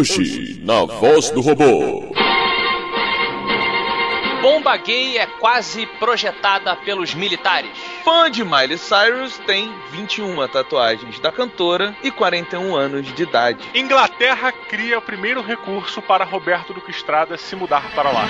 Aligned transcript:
Hoje, 0.00 0.58
na 0.64 0.86
voz 0.86 1.28
do 1.28 1.42
robô. 1.42 2.14
Bomba 4.40 4.74
gay 4.78 5.18
é 5.18 5.26
quase 5.26 5.84
projetada 5.98 6.74
pelos 6.76 7.12
militares. 7.14 7.70
Fã 8.02 8.30
de 8.30 8.42
Miley 8.42 8.78
Cyrus 8.78 9.36
tem 9.46 9.70
21 9.92 10.48
tatuagens 10.48 11.20
da 11.20 11.30
cantora 11.30 11.94
e 12.02 12.10
41 12.10 12.74
anos 12.74 13.14
de 13.14 13.22
idade. 13.24 13.62
Inglaterra 13.74 14.50
cria 14.70 14.98
o 14.98 15.02
primeiro 15.02 15.42
recurso 15.42 16.00
para 16.00 16.24
Roberto 16.24 16.72
Duque 16.72 16.90
Estrada 16.90 17.36
se 17.36 17.54
mudar 17.54 17.94
para 17.94 18.10
lá. 18.10 18.26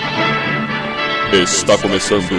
Está 1.32 1.78
começando 1.78 2.34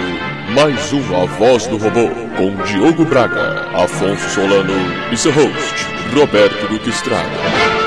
mais 0.54 0.92
um 0.92 1.22
A 1.22 1.24
Voz 1.24 1.66
do 1.66 1.78
Robô 1.78 2.10
com 2.36 2.54
Diogo 2.64 3.06
Braga, 3.06 3.66
Afonso 3.82 4.28
Solano 4.28 4.74
e 5.10 5.16
seu 5.16 5.32
host, 5.32 5.86
Roberto 6.14 6.68
Duque 6.68 6.90
Estrada. 6.90 7.81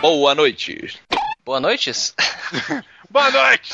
Boa 0.00 0.34
noite. 0.34 1.00
Boa 1.44 1.60
noite. 1.60 1.90
Boa 3.08 3.30
noite! 3.30 3.72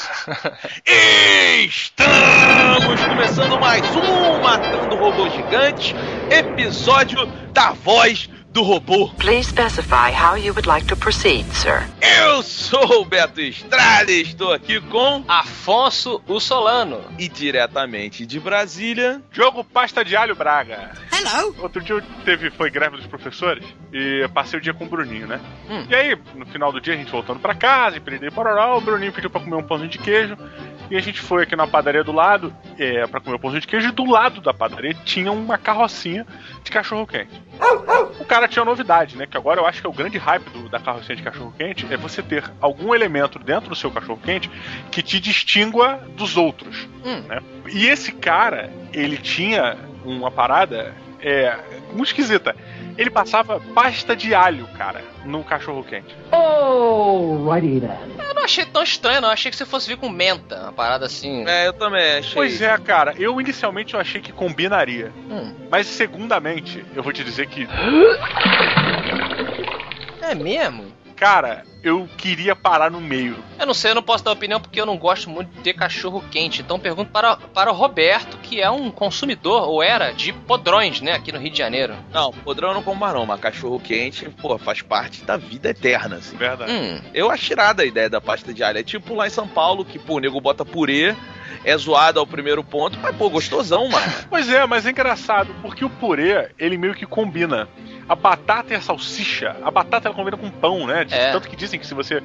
Estamos 1.66 3.00
começando 3.06 3.58
mais 3.58 3.82
um 3.96 4.40
Matando 4.40 4.94
Robô 4.94 5.28
Gigante, 5.30 5.94
episódio 6.30 7.26
da 7.52 7.72
Voz 7.72 8.28
do 8.52 8.62
Robô. 8.62 9.08
Please 9.18 9.48
specify 9.48 10.10
how 10.12 10.36
you 10.36 10.52
would 10.52 10.68
like 10.68 10.86
to 10.86 10.96
proceed, 10.96 11.46
sir. 11.54 11.88
Eu 12.20 12.42
sou 12.42 13.00
o 13.00 13.04
Beto 13.04 13.40
Estrada 13.40 14.12
e 14.12 14.22
estou 14.22 14.52
aqui 14.52 14.78
com 14.80 15.24
Afonso 15.26 16.22
o 16.28 16.38
Solano. 16.38 17.00
e 17.18 17.28
diretamente 17.28 18.26
de 18.26 18.38
Brasília. 18.38 19.22
Jogo 19.32 19.64
Pasta 19.64 20.04
de 20.04 20.14
Alho 20.14 20.34
Braga. 20.36 20.92
Hello. 21.12 21.54
Outro 21.60 21.80
dia 21.80 22.02
teve, 22.24 22.50
foi 22.50 22.70
greve 22.70 22.96
dos 22.96 23.06
professores 23.06 23.64
e 23.92 24.20
eu 24.22 24.28
passei 24.28 24.58
o 24.58 24.62
dia 24.62 24.74
com 24.74 24.84
o 24.84 24.88
Bruninho, 24.88 25.26
né? 25.26 25.40
Hum. 25.70 25.86
E 25.88 25.94
aí, 25.94 26.18
no 26.34 26.44
final 26.46 26.70
do 26.70 26.80
dia, 26.80 26.92
a 26.94 26.96
gente 26.96 27.10
voltando 27.10 27.40
pra 27.40 27.54
casa, 27.54 27.96
empreendei 27.96 28.30
pororó, 28.30 28.76
o 28.76 28.80
Bruninho 28.80 29.12
pediu 29.12 29.30
pra 29.30 29.40
comer 29.40 29.56
um 29.56 29.62
pãozinho 29.62 29.88
de 29.90 29.98
queijo. 29.98 30.36
E 30.90 30.96
a 30.96 31.00
gente 31.00 31.20
foi 31.20 31.44
aqui 31.44 31.56
na 31.56 31.66
padaria 31.66 32.04
do 32.04 32.12
lado, 32.12 32.54
é, 32.78 33.06
pra 33.06 33.18
comer 33.18 33.36
o 33.36 33.38
pãozinho 33.38 33.62
de 33.62 33.66
queijo, 33.66 33.88
e 33.88 33.92
do 33.92 34.04
lado 34.04 34.42
da 34.42 34.52
padaria 34.52 34.92
tinha 35.06 35.32
uma 35.32 35.56
carrocinha 35.56 36.26
de 36.62 36.70
cachorro-quente. 36.70 37.30
O 38.20 38.24
cara 38.24 38.48
tinha 38.48 38.64
novidade, 38.64 39.16
né? 39.16 39.26
Que 39.26 39.36
agora 39.36 39.60
eu 39.60 39.66
acho 39.66 39.80
que 39.80 39.86
é 39.86 39.90
o 39.90 39.92
grande 39.92 40.18
hype 40.18 40.48
do- 40.50 40.68
da 40.68 40.78
carrocinha 40.80 41.16
de 41.16 41.22
cachorro-quente 41.22 41.86
é 41.90 41.96
você 41.96 42.22
ter 42.22 42.50
algum 42.60 42.94
elemento 42.94 43.38
dentro 43.38 43.68
do 43.70 43.76
seu 43.76 43.90
cachorro-quente 43.90 44.50
que 44.90 45.02
te 45.02 45.18
distingua 45.20 46.00
dos 46.16 46.36
outros. 46.36 46.88
Hum. 47.04 47.20
né? 47.28 47.40
E 47.72 47.86
esse 47.86 48.12
cara, 48.12 48.70
ele 48.92 49.16
tinha 49.16 49.76
uma 50.04 50.30
parada 50.30 50.94
é, 51.22 51.56
muito 51.92 52.08
esquisita. 52.08 52.54
Ele 52.98 53.08
passava 53.08 53.58
pasta 53.74 54.14
de 54.14 54.34
alho, 54.34 54.66
cara, 54.76 55.02
no 55.24 55.42
cachorro-quente. 55.42 56.14
Alrighty 56.30 57.80
then. 57.80 58.26
Eu 58.28 58.34
não 58.34 58.44
achei 58.44 58.66
tão 58.66 58.82
estranho, 58.82 59.20
não. 59.22 59.28
Eu 59.28 59.32
achei 59.32 59.50
que 59.50 59.56
você 59.56 59.64
fosse 59.64 59.88
vir 59.88 59.96
com 59.96 60.08
menta. 60.10 60.60
Uma 60.64 60.72
parada 60.72 61.06
assim. 61.06 61.46
É, 61.48 61.66
eu 61.68 61.72
também 61.72 62.18
achei. 62.18 62.34
Pois 62.34 62.60
é, 62.60 62.76
cara, 62.78 63.14
eu 63.18 63.40
inicialmente 63.40 63.94
eu 63.94 64.00
achei 64.00 64.20
que 64.20 64.30
combinaria. 64.32 65.10
Hum. 65.30 65.54
Mas 65.70 65.86
segundamente, 65.86 66.84
eu 66.94 67.02
vou 67.02 67.12
te 67.12 67.24
dizer 67.24 67.46
que, 67.46 67.66
É 70.20 70.34
mesmo? 70.34 70.84
cara, 71.16 71.62
eu 71.82 72.08
queria 72.16 72.54
parar 72.54 72.90
no 72.90 73.00
meio. 73.00 73.36
Eu 73.58 73.66
não 73.66 73.74
sei, 73.74 73.90
eu 73.90 73.94
não 73.94 74.02
posso 74.02 74.24
dar 74.24 74.32
opinião 74.32 74.60
porque 74.60 74.80
eu 74.80 74.86
não 74.86 74.96
gosto 74.96 75.28
muito 75.28 75.50
de 75.50 75.60
ter 75.60 75.74
cachorro 75.74 76.24
quente. 76.30 76.62
Então 76.62 76.78
pergunto 76.78 77.10
para, 77.10 77.36
para 77.36 77.70
o 77.70 77.74
Roberto, 77.74 78.38
que 78.38 78.60
é 78.60 78.70
um 78.70 78.90
consumidor, 78.90 79.68
ou 79.68 79.82
era, 79.82 80.12
de 80.12 80.32
podrões, 80.32 81.00
né, 81.00 81.12
aqui 81.12 81.32
no 81.32 81.38
Rio 81.38 81.50
de 81.50 81.58
Janeiro. 81.58 81.94
Não, 82.12 82.32
podrão 82.32 82.68
eu 82.68 82.74
não 82.74 82.82
como 82.82 83.00
mais 83.00 83.14
não, 83.14 83.26
mas 83.26 83.40
cachorro 83.40 83.80
quente, 83.80 84.28
pô, 84.30 84.56
faz 84.58 84.80
parte 84.82 85.24
da 85.24 85.36
vida 85.36 85.70
eterna, 85.70 86.16
assim. 86.16 86.36
Verdade. 86.36 86.70
Hum. 86.70 87.00
Eu 87.12 87.30
acho 87.30 87.44
tirada 87.44 87.82
a 87.82 87.86
ideia 87.86 88.08
da 88.08 88.20
pasta 88.20 88.54
de 88.54 88.62
alho. 88.62 88.78
É 88.78 88.82
tipo 88.82 89.14
lá 89.14 89.26
em 89.26 89.30
São 89.30 89.48
Paulo, 89.48 89.84
que, 89.84 89.98
pô, 89.98 90.14
o 90.14 90.20
nego 90.20 90.40
bota 90.40 90.64
purê, 90.64 91.14
é 91.64 91.76
zoado 91.76 92.18
ao 92.18 92.26
primeiro 92.26 92.62
ponto, 92.64 92.98
mas, 93.00 93.14
pô, 93.16 93.28
gostosão, 93.28 93.88
mano. 93.88 94.12
Pois 94.28 94.48
é, 94.48 94.66
mas 94.66 94.86
é 94.86 94.90
engraçado, 94.90 95.54
porque 95.60 95.84
o 95.84 95.90
purê, 95.90 96.50
ele 96.58 96.78
meio 96.78 96.94
que 96.94 97.04
combina. 97.04 97.68
A 98.08 98.14
batata 98.14 98.72
e 98.72 98.76
a 98.76 98.80
salsicha, 98.80 99.56
a 99.62 99.70
batata 99.70 100.08
ela 100.08 100.14
combina 100.14 100.36
com 100.36 100.50
pão, 100.50 100.86
né? 100.86 101.06
É. 101.10 101.32
Tanto 101.32 101.48
que 101.48 101.56
dizem 101.72 101.80
que 101.80 101.86
se 101.86 101.94
você. 101.94 102.22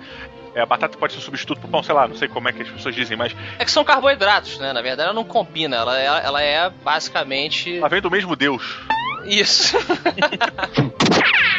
é, 0.54 0.62
a 0.62 0.66
batata 0.66 0.98
pode 0.98 1.14
ser 1.14 1.22
substituto 1.22 1.60
pro 1.60 1.70
pão, 1.70 1.82
sei 1.82 1.96
lá, 1.96 2.08
não 2.08 2.16
sei 2.16 2.28
como 2.28 2.48
é 2.50 2.54
que 2.54 2.62
as 2.62 2.70
pessoas 2.70 2.94
dizem, 2.94 3.16
mas 3.18 3.36
É 3.58 3.66
que 3.66 3.72
são 3.72 3.84
carboidratos, 3.84 4.60
né? 4.60 4.74
Na 4.74 4.82
verdade, 4.82 5.06
ela 5.10 5.14
não 5.14 5.24
combina. 5.24 5.78
Ela 5.78 6.00
é, 6.00 6.06
ela 6.06 6.42
é 6.42 6.70
basicamente. 6.84 7.78
ela 7.78 7.90
vem 7.90 8.02
do 8.02 8.12
mesmo 8.12 8.36
Deus. 8.36 8.78
Isso. 9.26 9.76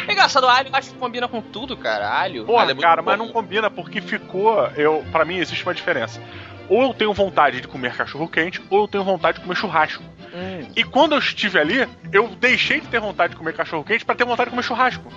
é 0.07 0.11
engraçado, 0.13 0.43
o 0.45 0.49
alho 0.49 0.69
eu 0.69 0.75
acho 0.75 0.91
que 0.91 0.97
combina 0.97 1.27
com 1.27 1.41
tudo, 1.41 1.77
cara. 1.77 2.09
Alho. 2.09 2.45
Porra, 2.45 2.63
Ela 2.63 2.71
é 2.71 2.75
cara, 2.75 3.01
bom. 3.01 3.09
mas 3.11 3.19
não 3.19 3.29
combina 3.29 3.69
porque 3.69 4.01
ficou. 4.01 4.67
Eu, 4.75 5.03
para 5.11 5.25
mim 5.25 5.37
existe 5.37 5.63
uma 5.63 5.73
diferença. 5.73 6.21
Ou 6.69 6.83
eu 6.83 6.93
tenho 6.93 7.13
vontade 7.13 7.61
de 7.61 7.67
comer 7.67 7.95
cachorro 7.95 8.27
quente, 8.27 8.61
ou 8.69 8.81
eu 8.81 8.87
tenho 8.87 9.03
vontade 9.03 9.37
de 9.37 9.43
comer 9.43 9.55
churrasco. 9.55 10.03
Hum. 10.33 10.67
E 10.75 10.83
quando 10.83 11.13
eu 11.13 11.19
estive 11.19 11.57
ali, 11.59 11.87
eu 12.13 12.27
deixei 12.27 12.79
de 12.79 12.87
ter 12.87 12.99
vontade 12.99 13.31
de 13.33 13.37
comer 13.37 13.53
cachorro 13.53 13.83
quente 13.83 14.05
pra 14.05 14.13
ter 14.13 14.25
vontade 14.25 14.49
de 14.49 14.51
comer 14.51 14.63
churrasco. 14.63 15.11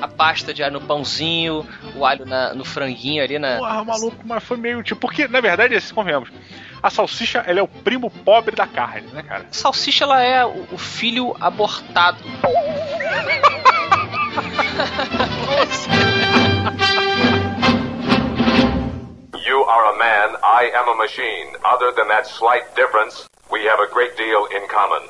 A 0.00 0.06
pasta 0.08 0.54
de 0.54 0.62
alho 0.62 0.74
no 0.74 0.80
pãozinho, 0.80 1.66
o 1.96 2.06
alho 2.06 2.24
na- 2.24 2.54
no 2.54 2.64
franguinho 2.64 3.22
ali 3.24 3.38
na. 3.38 3.58
Porra, 3.58 3.84
maluco, 3.84 4.16
mas 4.24 4.42
foi 4.44 4.56
meio 4.56 4.82
tipo. 4.82 5.00
Porque, 5.00 5.26
na 5.26 5.40
verdade, 5.40 5.74
assim, 5.74 5.92
convenhamos. 5.92 6.30
A 6.82 6.88
salsicha, 6.88 7.42
ela 7.46 7.60
é 7.60 7.62
o 7.62 7.68
primo 7.68 8.10
pobre 8.10 8.54
da 8.56 8.66
carne, 8.66 9.06
né, 9.12 9.22
cara? 9.22 9.44
Salsicha, 9.50 10.04
ela 10.04 10.22
é 10.22 10.44
o, 10.46 10.66
o 10.72 10.78
filho 10.78 11.36
abortado. 11.40 12.18
You 19.50 19.64
are 19.64 19.92
a 19.92 19.98
man, 19.98 20.36
I 20.44 20.70
am 20.76 20.88
a 20.90 20.94
machine. 20.94 21.56
Other 21.64 21.90
than 21.90 22.06
that 22.06 22.24
slight 22.24 22.72
difference, 22.76 23.28
we 23.50 23.64
have 23.64 23.80
a 23.80 23.92
great 23.92 24.16
deal 24.16 24.46
in 24.46 24.68
common. 24.68 25.02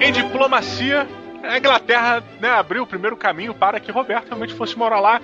Em 0.00 0.10
diplomacia, 0.10 1.06
a 1.44 1.56
Inglaterra 1.56 2.24
né, 2.40 2.50
abriu 2.50 2.82
o 2.82 2.86
primeiro 2.86 3.16
caminho 3.16 3.54
para 3.54 3.78
que 3.78 3.92
Roberto 3.92 4.26
realmente 4.30 4.54
fosse 4.54 4.76
morar 4.76 4.98
lá 4.98 5.20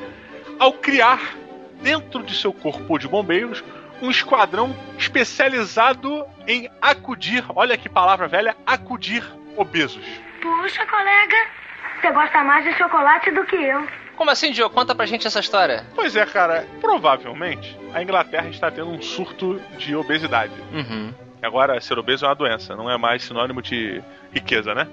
ao 0.61 0.75
criar, 0.75 1.35
dentro 1.83 2.23
de 2.23 2.37
seu 2.37 2.53
corpo 2.53 2.97
de 3.01 3.09
bombeiros, 3.09 3.65
um 4.01 4.13
esquadrão 4.13 4.73
especializado 4.97 6.25
em 6.47 6.71
acudir, 6.81 7.45
olha 7.49 7.77
que 7.77 7.89
palavra 7.89 8.29
velha, 8.29 8.57
acudir 8.65 9.25
obesos. 9.57 10.07
Puxa, 10.41 10.87
colega, 10.87 11.64
você 12.05 12.13
gosta 12.13 12.45
mais 12.45 12.63
de 12.65 12.73
chocolate 12.75 13.31
do 13.31 13.47
que 13.47 13.57
eu. 13.57 13.87
Como 14.15 14.31
assim, 14.31 14.53
Diogo? 14.53 14.75
Conta 14.75 14.95
pra 14.95 15.07
gente 15.07 15.27
essa 15.27 15.41
história. 15.41 15.87
Pois 15.95 16.15
é, 16.15 16.27
cara, 16.27 16.67
provavelmente 16.79 17.79
a 17.95 18.03
Inglaterra 18.03 18.49
está 18.49 18.71
tendo 18.71 18.91
um 18.91 19.01
surto 19.01 19.59
de 19.79 19.97
obesidade. 19.97 20.53
Uhum. 20.71 21.15
Agora, 21.43 21.81
ser 21.81 21.99
obeso 21.99 22.27
é 22.27 22.29
uma 22.29 22.35
doença, 22.35 22.77
não 22.77 22.91
é 22.91 22.99
mais 22.99 23.23
sinônimo 23.25 23.63
de 23.63 24.03
riqueza, 24.33 24.75
né? 24.75 24.87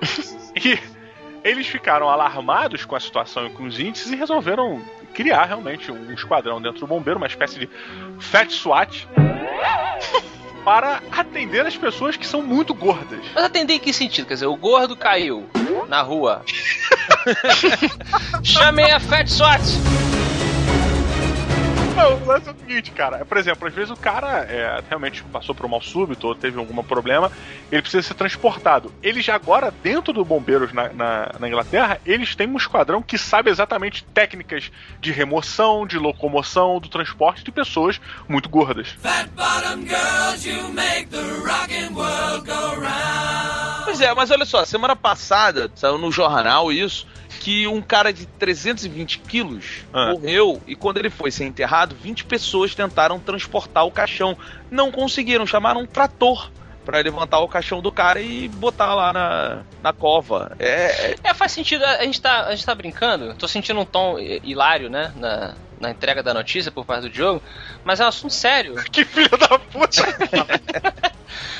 e 0.56 0.78
eles 1.46 1.66
ficaram 1.66 2.08
alarmados 2.08 2.84
com 2.86 2.96
a 2.96 3.00
situação 3.00 3.46
e 3.46 3.50
com 3.50 3.64
os 3.64 3.78
índices 3.78 4.10
e 4.10 4.16
resolveram 4.16 4.82
criar 5.12 5.44
realmente 5.44 5.92
um 5.92 6.12
esquadrão 6.12 6.62
dentro 6.62 6.80
do 6.80 6.86
bombeiro, 6.86 7.18
uma 7.18 7.26
espécie 7.26 7.58
de 7.58 7.68
Fat 8.18 8.50
SWAT, 8.50 9.06
para 10.64 11.02
atender 11.12 11.66
as 11.66 11.76
pessoas 11.76 12.16
que 12.16 12.26
são 12.26 12.42
muito 12.42 12.74
gordas. 12.74 13.20
Mas 13.34 13.44
atender 13.44 13.74
em 13.74 13.78
que 13.78 13.92
sentido? 13.92 14.26
Quer 14.26 14.34
dizer, 14.34 14.46
o 14.46 14.56
gordo 14.56 14.96
caiu 14.96 15.46
na 15.88 16.00
rua. 16.00 16.42
Chamei 18.42 18.90
a 18.90 18.98
Fat 18.98 19.28
SWAT. 19.28 20.03
Não, 21.94 22.16
o 22.16 22.26
lance 22.26 22.48
é 22.48 22.52
o 22.52 22.56
seguinte, 22.56 22.90
cara. 22.90 23.24
Por 23.24 23.36
exemplo, 23.36 23.68
às 23.68 23.74
vezes 23.74 23.90
o 23.90 23.96
cara 23.96 24.44
é, 24.44 24.82
realmente 24.88 25.22
passou 25.24 25.54
por 25.54 25.64
um 25.66 25.68
mal 25.68 25.80
súbito 25.80 26.26
ou 26.26 26.34
teve 26.34 26.58
algum 26.58 26.82
problema, 26.82 27.30
ele 27.70 27.82
precisa 27.82 28.02
ser 28.02 28.14
transportado. 28.14 28.92
Eles 29.02 29.24
já 29.24 29.34
agora, 29.34 29.72
dentro 29.82 30.12
do 30.12 30.24
Bombeiros 30.24 30.72
na, 30.72 30.92
na, 30.92 31.30
na 31.38 31.48
Inglaterra, 31.48 32.00
eles 32.04 32.34
têm 32.34 32.48
um 32.48 32.56
esquadrão 32.56 33.00
que 33.00 33.16
sabe 33.16 33.50
exatamente 33.50 34.04
técnicas 34.12 34.72
de 35.00 35.12
remoção, 35.12 35.86
de 35.86 35.98
locomoção, 35.98 36.80
do 36.80 36.88
transporte 36.88 37.44
de 37.44 37.52
pessoas 37.52 38.00
muito 38.28 38.48
gordas. 38.48 38.96
Pois 43.84 44.00
é, 44.00 44.12
mas 44.12 44.30
olha 44.30 44.44
só, 44.44 44.64
semana 44.64 44.96
passada 44.96 45.70
saiu 45.76 45.98
no 45.98 46.10
jornal 46.10 46.72
isso, 46.72 47.06
que 47.44 47.66
um 47.66 47.82
cara 47.82 48.10
de 48.10 48.24
320 48.24 49.18
quilos 49.18 49.82
Ah. 49.92 50.12
morreu 50.12 50.62
e 50.66 50.74
quando 50.74 50.96
ele 50.96 51.10
foi 51.10 51.30
ser 51.30 51.44
enterrado, 51.44 51.94
20 51.94 52.24
pessoas 52.24 52.74
tentaram 52.74 53.20
transportar 53.20 53.84
o 53.84 53.90
caixão. 53.90 54.34
Não 54.70 54.90
conseguiram, 54.90 55.46
chamaram 55.46 55.82
um 55.82 55.86
trator 55.86 56.50
pra 56.86 57.00
levantar 57.00 57.40
o 57.40 57.48
caixão 57.48 57.82
do 57.82 57.92
cara 57.92 58.18
e 58.20 58.48
botar 58.48 58.94
lá 58.94 59.12
na, 59.12 59.62
na 59.82 59.92
cova. 59.92 60.56
É, 60.58 61.10
é- 61.10 61.16
É, 61.22 61.34
faz 61.34 61.52
sentido. 61.52 61.84
A 61.84 62.02
gente 62.04 62.18
tá, 62.20 62.46
a 62.46 62.54
gente 62.54 62.64
tá 62.64 62.74
brincando. 62.74 63.34
Tô 63.34 63.46
sentindo 63.46 63.78
um 63.80 63.84
tom 63.84 64.18
hi- 64.18 64.40
hilário, 64.42 64.88
né? 64.88 65.12
Na, 65.16 65.54
na 65.78 65.90
entrega 65.90 66.22
da 66.22 66.32
notícia 66.32 66.72
por 66.72 66.86
parte 66.86 67.02
do 67.02 67.10
Diogo. 67.10 67.42
Mas 67.84 68.00
é 68.00 68.04
um 68.06 68.08
assunto 68.08 68.32
sério. 68.32 68.74
Que 68.90 69.04
filho 69.04 69.36
da 69.36 69.58
puta! 69.58 70.02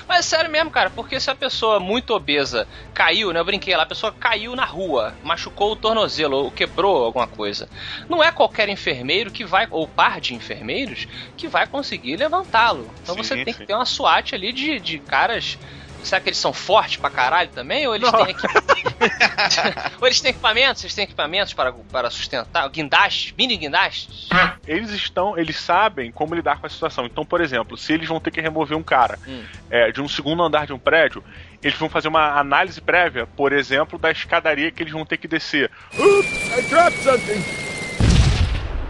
Mas 0.08 0.18
é 0.18 0.22
sério 0.22 0.50
mesmo, 0.50 0.70
cara, 0.70 0.90
porque 0.90 1.18
se 1.18 1.30
a 1.30 1.34
pessoa 1.34 1.80
muito 1.80 2.14
obesa 2.14 2.68
caiu, 2.92 3.32
né? 3.32 3.40
Eu 3.40 3.44
brinquei 3.44 3.76
lá, 3.76 3.82
a 3.82 3.86
pessoa 3.86 4.12
caiu 4.12 4.54
na 4.54 4.64
rua, 4.64 5.14
machucou 5.22 5.72
o 5.72 5.76
tornozelo 5.76 6.36
ou 6.36 6.50
quebrou 6.50 7.04
alguma 7.04 7.26
coisa. 7.26 7.68
Não 8.08 8.22
é 8.22 8.30
qualquer 8.30 8.68
enfermeiro 8.68 9.30
que 9.30 9.44
vai, 9.44 9.66
ou 9.70 9.88
par 9.88 10.20
de 10.20 10.34
enfermeiros, 10.34 11.06
que 11.36 11.48
vai 11.48 11.66
conseguir 11.66 12.16
levantá-lo. 12.16 12.94
Então 13.02 13.14
Sim, 13.14 13.22
você 13.22 13.44
tem 13.44 13.52
sim. 13.52 13.60
que 13.60 13.66
ter 13.66 13.74
uma 13.74 13.86
SWAT 13.86 14.34
ali 14.34 14.52
de, 14.52 14.78
de 14.80 14.98
caras. 15.00 15.58
Será 16.04 16.20
que 16.20 16.28
eles 16.28 16.38
são 16.38 16.52
fortes 16.52 16.96
pra 16.98 17.08
caralho 17.10 17.48
também? 17.50 17.86
Ou 17.86 17.94
eles 17.94 18.10
têm 18.12 18.30
equi- 18.30 18.46
Ou 20.00 20.06
eles 20.06 20.20
têm 20.20 20.30
equipamentos? 20.30 20.82
Eles 20.84 20.94
têm 20.94 21.04
equipamentos 21.04 21.52
para, 21.54 21.72
para 21.72 22.10
sustentar? 22.10 22.68
Guindastes? 22.68 23.32
Mini 23.36 23.56
guindastes? 23.56 24.28
Eles 24.66 24.90
estão, 24.90 25.36
eles 25.38 25.56
sabem 25.58 26.12
como 26.12 26.34
lidar 26.34 26.58
com 26.58 26.66
a 26.66 26.70
situação. 26.70 27.06
Então, 27.06 27.24
por 27.24 27.40
exemplo, 27.40 27.76
se 27.76 27.92
eles 27.92 28.08
vão 28.08 28.20
ter 28.20 28.30
que 28.30 28.40
remover 28.40 28.76
um 28.76 28.82
cara 28.82 29.18
Hum. 29.26 29.42
é, 29.70 29.90
de 29.90 30.00
um 30.02 30.08
segundo 30.08 30.42
andar 30.42 30.66
de 30.66 30.72
um 30.72 30.78
prédio, 30.78 31.24
eles 31.62 31.78
vão 31.78 31.88
fazer 31.88 32.08
uma 32.08 32.38
análise 32.38 32.80
prévia, 32.80 33.26
por 33.26 33.52
exemplo, 33.52 33.98
da 33.98 34.10
escadaria 34.10 34.70
que 34.70 34.82
eles 34.82 34.92
vão 34.92 35.04
ter 35.06 35.16
que 35.16 35.26
descer. 35.26 35.70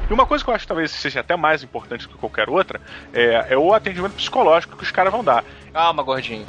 E 0.08 0.12
uma 0.12 0.26
coisa 0.26 0.44
que 0.44 0.50
eu 0.50 0.54
acho 0.54 0.64
que 0.64 0.68
talvez 0.68 0.90
seja 0.90 1.20
até 1.20 1.34
mais 1.34 1.62
importante 1.62 2.02
do 2.06 2.10
que 2.10 2.18
qualquer 2.18 2.50
outra 2.50 2.78
é, 3.12 3.46
é 3.50 3.56
o 3.56 3.72
atendimento 3.72 4.12
psicológico 4.14 4.76
que 4.76 4.82
os 4.82 4.90
caras 4.90 5.10
vão 5.10 5.24
dar. 5.24 5.42
Calma, 5.72 6.02
gordinho. 6.02 6.44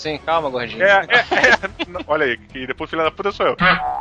Sim, 0.00 0.18
calma, 0.18 0.48
gordinho. 0.48 0.82
É, 0.82 1.06
é, 1.08 1.18
é. 1.18 2.00
Olha 2.08 2.24
aí, 2.24 2.36
que 2.38 2.66
depois 2.66 2.88
filha 2.88 3.02
da 3.04 3.10
puta 3.10 3.30
sou 3.32 3.46
eu. 3.46 3.56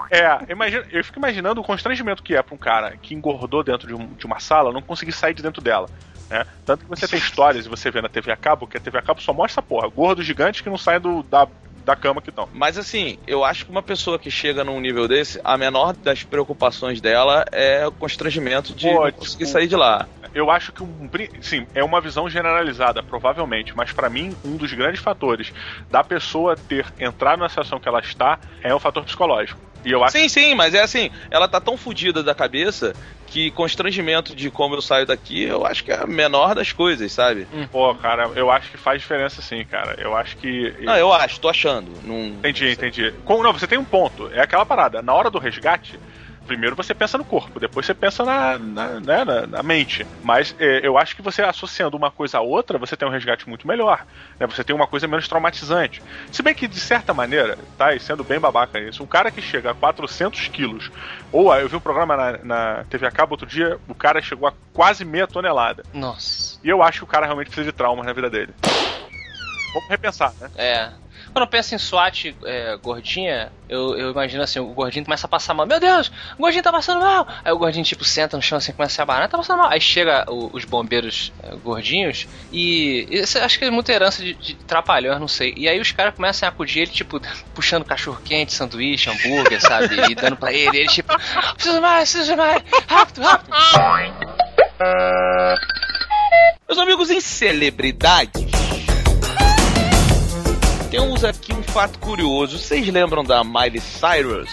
É, 0.09 0.51
imagina, 0.51 0.83
eu 0.91 1.03
fico 1.03 1.19
imaginando 1.19 1.59
o 1.59 1.63
constrangimento 1.63 2.23
que 2.23 2.35
é 2.35 2.41
pra 2.41 2.55
um 2.55 2.57
cara 2.57 2.95
que 3.01 3.13
engordou 3.13 3.63
dentro 3.63 3.87
de, 3.87 3.93
um- 3.93 4.07
de 4.13 4.25
uma 4.25 4.39
sala 4.39 4.71
não 4.71 4.81
conseguir 4.81 5.11
sair 5.11 5.33
de 5.33 5.43
dentro 5.43 5.61
dela. 5.61 5.89
Né? 6.29 6.45
Tanto 6.65 6.83
que 6.85 6.89
você 6.89 7.07
tem 7.07 7.19
histórias 7.19 7.65
e 7.65 7.69
você 7.69 7.91
vê 7.91 8.01
na 8.01 8.07
TV 8.07 8.31
a 8.31 8.37
cabo 8.37 8.65
que 8.67 8.77
a 8.77 8.79
TV 8.79 8.97
a 8.97 9.01
cabo 9.01 9.19
só 9.21 9.33
mostra 9.33 9.61
porra, 9.61 9.87
gordos 9.89 10.25
gigantes 10.25 10.61
que 10.61 10.69
não 10.69 10.77
saem 10.77 11.01
do, 11.01 11.21
da, 11.23 11.47
da 11.85 11.95
cama 11.95 12.21
que 12.21 12.29
estão. 12.29 12.47
Mas 12.53 12.77
assim, 12.77 13.17
eu 13.27 13.43
acho 13.43 13.65
que 13.65 13.71
uma 13.71 13.81
pessoa 13.81 14.19
que 14.19 14.29
chega 14.29 14.63
num 14.63 14.79
nível 14.79 15.07
desse, 15.07 15.39
a 15.43 15.57
menor 15.57 15.95
das 15.95 16.23
preocupações 16.23 17.01
dela 17.01 17.45
é 17.51 17.85
o 17.87 17.91
constrangimento 17.91 18.73
de 18.73 18.89
Pô, 18.89 19.05
não 19.05 19.11
conseguir 19.11 19.45
tipo, 19.45 19.51
sair 19.51 19.67
de 19.67 19.75
lá. 19.75 20.07
Eu 20.33 20.51
acho 20.51 20.71
que 20.71 20.83
um, 20.83 21.09
sim, 21.41 21.65
é 21.73 21.83
uma 21.83 22.01
visão 22.01 22.29
generalizada, 22.29 23.01
provavelmente, 23.01 23.75
mas 23.75 23.91
pra 23.91 24.09
mim 24.09 24.35
um 24.43 24.55
dos 24.55 24.71
grandes 24.73 25.01
fatores 25.01 25.51
da 25.89 26.03
pessoa 26.03 26.55
ter 26.55 26.85
entrado 26.99 27.39
na 27.39 27.49
situação 27.49 27.79
que 27.79 27.87
ela 27.87 27.99
está 27.99 28.39
é 28.63 28.73
o 28.73 28.79
fator 28.79 29.03
psicológico. 29.03 29.68
E 29.85 29.91
eu 29.91 30.03
acho 30.03 30.17
Sim, 30.17 30.27
sim, 30.27 30.55
mas 30.55 30.73
é 30.73 30.81
assim, 30.81 31.09
ela 31.31 31.47
tá 31.47 31.59
tão 31.59 31.77
fodida 31.77 32.21
da 32.23 32.35
cabeça 32.35 32.95
que 33.25 33.51
constrangimento 33.51 34.35
de 34.35 34.49
como 34.49 34.75
eu 34.75 34.81
saio 34.81 35.05
daqui, 35.05 35.43
eu 35.43 35.65
acho 35.65 35.83
que 35.83 35.91
é 35.91 36.01
a 36.03 36.07
menor 36.07 36.55
das 36.55 36.71
coisas, 36.71 37.11
sabe? 37.11 37.47
Pô, 37.71 37.93
cara, 37.95 38.31
eu 38.35 38.49
acho 38.49 38.71
que 38.71 38.77
faz 38.77 39.01
diferença 39.01 39.41
sim, 39.41 39.63
cara. 39.63 39.95
Eu 39.99 40.15
acho 40.15 40.35
que. 40.37 40.73
Não, 40.83 40.97
eu 40.97 41.13
acho, 41.13 41.39
tô 41.39 41.47
achando. 41.47 41.99
Não... 42.03 42.25
Entendi, 42.39 42.71
entendi. 42.71 43.11
Com- 43.23 43.43
não, 43.43 43.53
você 43.53 43.67
tem 43.67 43.77
um 43.77 43.85
ponto. 43.85 44.27
É 44.31 44.41
aquela 44.41 44.65
parada. 44.65 45.01
Na 45.01 45.13
hora 45.13 45.29
do 45.29 45.39
resgate, 45.39 45.99
primeiro 46.49 46.75
você 46.75 46.95
pensa 46.95 47.15
no 47.15 47.23
corpo, 47.23 47.59
depois 47.59 47.85
você 47.85 47.93
pensa 47.93 48.25
na, 48.25 48.57
na, 48.57 48.99
né, 48.99 49.23
na, 49.23 49.45
na 49.45 49.63
mente. 49.63 50.05
Mas 50.23 50.55
é, 50.57 50.85
eu 50.85 50.97
acho 50.97 51.15
que 51.15 51.21
você 51.21 51.43
associando 51.43 51.95
uma 51.95 52.09
coisa 52.09 52.39
a 52.39 52.41
outra, 52.41 52.79
você 52.79 52.97
tem 52.97 53.07
um 53.07 53.11
resgate 53.11 53.47
muito 53.47 53.67
melhor. 53.67 54.03
Né? 54.39 54.47
Você 54.47 54.63
tem 54.63 54.75
uma 54.75 54.87
coisa 54.87 55.07
menos 55.07 55.27
traumatizante. 55.27 56.01
Se 56.31 56.41
bem 56.41 56.55
que, 56.55 56.67
de 56.67 56.79
certa 56.79 57.13
maneira, 57.13 57.55
tá, 57.77 57.93
e 57.93 57.99
sendo 57.99 58.23
bem 58.23 58.39
babaca 58.39 58.79
isso, 58.79 59.03
um 59.03 59.07
cara 59.07 59.29
que 59.29 59.43
chega 59.43 59.69
a 59.69 59.75
400 59.75 60.47
quilos, 60.47 60.91
ou 61.31 61.51
ah, 61.51 61.59
eu 61.59 61.69
vi 61.69 61.75
um 61.75 61.79
programa 61.79 62.17
na, 62.17 62.37
na 62.43 62.83
TV 62.85 63.05
a 63.05 63.11
cabo 63.11 63.33
outro 63.33 63.45
dia, 63.45 63.77
o 63.87 63.93
cara 63.93 64.19
chegou 64.19 64.47
a 64.47 64.53
quase 64.73 65.05
meia 65.05 65.27
tonelada. 65.27 65.83
Nossa. 65.93 66.59
E 66.63 66.69
eu 66.69 66.81
acho 66.81 66.99
que 66.99 67.03
o 67.03 67.07
cara 67.07 67.27
realmente 67.27 67.47
precisa 67.47 67.71
de 67.71 67.77
traumas 67.77 68.07
na 68.07 68.13
vida 68.13 68.29
dele. 68.29 68.53
Vamos 69.73 69.89
repensar, 69.89 70.33
né? 70.39 70.49
É. 70.57 70.89
Quando 71.33 71.43
eu 71.43 71.47
penso 71.47 71.75
em 71.75 71.77
SWAT 71.77 72.35
é, 72.43 72.75
gordinha, 72.77 73.51
eu, 73.67 73.95
eu 73.95 74.09
imagino 74.11 74.41
assim, 74.41 74.57
o 74.59 74.65
gordinho 74.73 75.05
começa 75.05 75.27
a 75.27 75.29
passar 75.29 75.53
mal. 75.53 75.67
Meu 75.67 75.79
Deus, 75.79 76.07
o 76.37 76.41
gordinho 76.41 76.63
tá 76.63 76.71
passando 76.71 77.01
mal. 77.01 77.27
Aí 77.45 77.51
o 77.51 77.57
gordinho, 77.57 77.85
tipo, 77.85 78.03
senta 78.03 78.35
no 78.35 78.41
chão 78.41 78.57
assim, 78.57 78.71
começa 78.71 78.93
a 78.93 78.95
se 78.95 79.01
abanar, 79.01 79.29
tá 79.29 79.37
passando 79.37 79.59
mal. 79.59 79.69
Aí 79.69 79.79
chega 79.79 80.25
o- 80.27 80.49
os 80.53 80.65
bombeiros 80.65 81.31
é, 81.43 81.55
gordinhos 81.57 82.25
e. 82.51 83.05
Eu 83.11 83.43
acho 83.43 83.59
que 83.59 83.65
é 83.65 83.69
muita 83.69 83.91
herança 83.91 84.23
de, 84.23 84.33
de 84.33 84.55
trapalhão, 84.55 85.19
não 85.19 85.27
sei. 85.27 85.53
E 85.55 85.69
aí 85.69 85.79
os 85.79 85.91
caras 85.91 86.15
começam 86.15 86.47
a 86.47 86.51
acudir 86.51 86.79
ele, 86.79 86.91
tipo, 86.91 87.21
puxando 87.53 87.85
cachorro 87.85 88.19
quente, 88.25 88.53
sanduíche, 88.53 89.09
hambúrguer, 89.11 89.61
sabe? 89.61 89.95
E 90.09 90.15
dando 90.15 90.35
pra 90.37 90.51
ele. 90.51 90.77
E 90.77 90.79
ele, 90.81 90.89
tipo, 90.89 91.13
preciso 91.53 91.79
mais, 91.81 92.11
preciso 92.11 92.35
mais, 92.37 92.63
rápido, 92.87 93.21
rápido. 93.21 93.51
Meus 96.67 96.79
amigos, 96.79 97.09
em 97.11 97.19
celebridades, 97.19 98.48
temos 100.89 101.23
aqui 101.23 101.53
um 101.53 101.61
fato 101.63 101.99
curioso. 101.99 102.57
Vocês 102.57 102.87
lembram 102.87 103.23
da 103.23 103.43
Miley 103.43 103.79
Cyrus? 103.79 104.49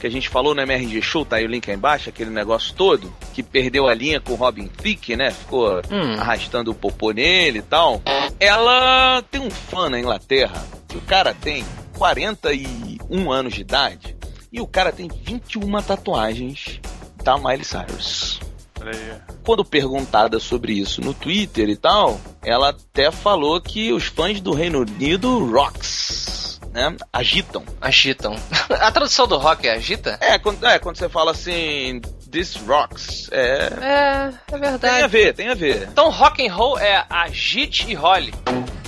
Que 0.00 0.06
a 0.06 0.10
gente 0.10 0.28
falou 0.28 0.54
no 0.54 0.60
MRG 0.60 1.00
Show, 1.00 1.24
tá 1.24 1.36
aí 1.36 1.44
o 1.44 1.48
link 1.48 1.70
aí 1.70 1.76
embaixo, 1.76 2.10
aquele 2.10 2.28
negócio 2.28 2.74
todo, 2.74 3.12
que 3.32 3.42
perdeu 3.42 3.88
a 3.88 3.94
linha 3.94 4.20
com 4.20 4.32
o 4.32 4.36
Robin 4.36 4.66
Thicke, 4.66 5.16
né? 5.16 5.30
Ficou 5.30 5.80
Hum. 5.90 6.14
arrastando 6.18 6.70
o 6.70 6.74
popô 6.74 7.12
nele 7.12 7.60
e 7.60 7.62
tal. 7.62 8.02
Ela 8.38 9.22
tem 9.30 9.40
um 9.40 9.50
fã 9.50 9.88
na 9.88 9.98
Inglaterra, 9.98 10.62
que 10.86 10.98
o 10.98 11.00
cara 11.00 11.32
tem 11.34 11.64
41 11.96 13.32
anos 13.32 13.54
de 13.54 13.62
idade, 13.62 14.16
e 14.52 14.60
o 14.60 14.66
cara 14.66 14.92
tem 14.92 15.08
21 15.08 15.80
tatuagens 15.82 16.78
da 17.24 17.38
Miley 17.38 17.64
Cyrus 17.64 18.40
Olha 18.86 18.96
aí. 18.96 19.36
quando 19.44 19.64
perguntada 19.64 20.38
sobre 20.38 20.72
isso 20.74 21.00
no 21.00 21.12
Twitter 21.12 21.68
e 21.68 21.76
tal, 21.76 22.20
ela 22.42 22.70
até 22.70 23.10
falou 23.10 23.60
que 23.60 23.92
os 23.92 24.04
fãs 24.04 24.40
do 24.40 24.52
Reino 24.54 24.80
Unido 24.80 25.44
rocks, 25.50 26.60
né? 26.72 26.94
Agitam. 27.12 27.64
Agitam. 27.80 28.36
A 28.70 28.90
tradução 28.92 29.26
do 29.26 29.36
rock 29.38 29.66
é 29.66 29.72
agita? 29.72 30.18
É, 30.20 30.38
quando, 30.38 30.64
é, 30.66 30.78
quando 30.78 30.96
você 30.96 31.08
fala 31.08 31.30
assim, 31.32 32.00
this 32.30 32.56
rocks, 32.66 33.28
é. 33.32 33.68
É, 33.80 34.28
é 34.28 34.30
Tem 34.50 34.54
a 34.54 34.58
verdade. 34.58 35.08
ver, 35.08 35.34
tem 35.34 35.48
a 35.48 35.54
ver. 35.54 35.88
Então 35.90 36.10
rock 36.10 36.46
and 36.46 36.52
roll 36.52 36.78
é 36.78 37.04
agite 37.08 37.90
e 37.90 37.94
role. 37.94 38.32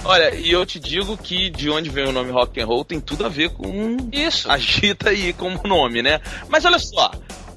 Olha, 0.04 0.32
e 0.34 0.50
eu 0.50 0.64
te 0.64 0.78
digo 0.78 1.16
que 1.16 1.50
de 1.50 1.68
onde 1.68 1.90
vem 1.90 2.06
o 2.06 2.12
nome 2.12 2.30
rock 2.30 2.60
and 2.60 2.66
roll 2.66 2.84
tem 2.84 3.00
tudo 3.00 3.26
a 3.26 3.28
ver 3.28 3.50
com 3.50 3.96
Isso. 4.12 4.50
agita 4.50 5.10
aí 5.10 5.32
como 5.32 5.60
nome, 5.64 6.02
né? 6.02 6.20
Mas 6.48 6.64
olha 6.64 6.78
só, 6.78 7.10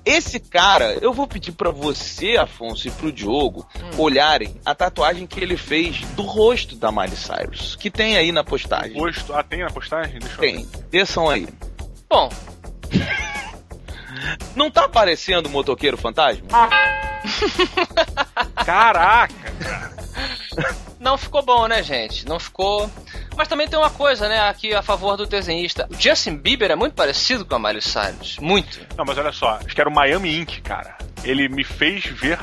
esse 0.06 0.40
cara, 0.40 0.98
eu 1.02 1.14
vou 1.14 1.28
pedir 1.28 1.52
pra 1.52 1.72
você, 1.72 2.38
Afonso, 2.38 2.88
e 2.88 2.92
pro 2.92 3.12
Diogo 3.12 3.68
olharem 3.98 4.56
a 4.66 4.74
tatuagem 4.74 5.28
que 5.28 5.40
ele 5.40 5.58
fez 5.58 6.02
do 6.16 6.24
rosto 6.24 6.76
da 6.76 6.92
Miley 6.92 7.16
Cyrus, 7.16 7.76
que 7.76 7.90
tem 7.90 8.18
aí 8.18 8.32
na 8.32 8.44
postagem. 8.44 8.94
Gosto. 8.94 9.34
Ah, 9.34 9.44
tem 9.44 9.60
na 9.60 9.70
postagem? 9.70 10.20
Deixa 10.20 10.36
eu 10.36 10.40
Tem, 10.40 10.68
desçam 10.90 11.30
aí. 11.30 11.48
Bom, 12.10 12.30
Não 14.56 14.70
tá 14.70 14.86
aparecendo 14.86 15.48
o 15.48 15.50
motoqueiro 15.50 15.98
fantasma? 15.98 16.48
Caraca! 18.66 19.34
não 21.00 21.18
ficou 21.18 21.42
bom, 21.42 21.68
né, 21.68 21.82
gente? 21.82 22.28
Não 22.28 22.40
ficou. 22.40 22.90
Mas 23.42 23.48
também 23.48 23.68
tem 23.68 23.80
uma 23.80 23.90
coisa, 23.90 24.30
né, 24.30 24.40
aqui 24.48 24.72
a 24.72 24.84
favor 24.84 25.18
do 25.18 25.26
desenhista. 25.26 25.88
O 25.90 26.00
Justin 26.00 26.36
Bieber 26.36 26.70
é 26.70 26.76
muito 26.76 26.94
parecido 26.94 27.44
com 27.44 27.56
a 27.56 27.60
Miley 27.60 27.82
Cyrus. 27.82 28.38
Muito. 28.40 28.80
Não, 28.96 29.04
mas 29.04 29.18
olha 29.18 29.32
só, 29.32 29.56
acho 29.66 29.74
que 29.74 29.82
era 29.82 29.90
o 29.90 29.92
Miami 29.92 30.38
Ink, 30.42 30.62
cara. 30.62 30.96
Ele 31.24 31.50
me 31.50 31.64
fez 31.64 32.06
ver 32.06 32.38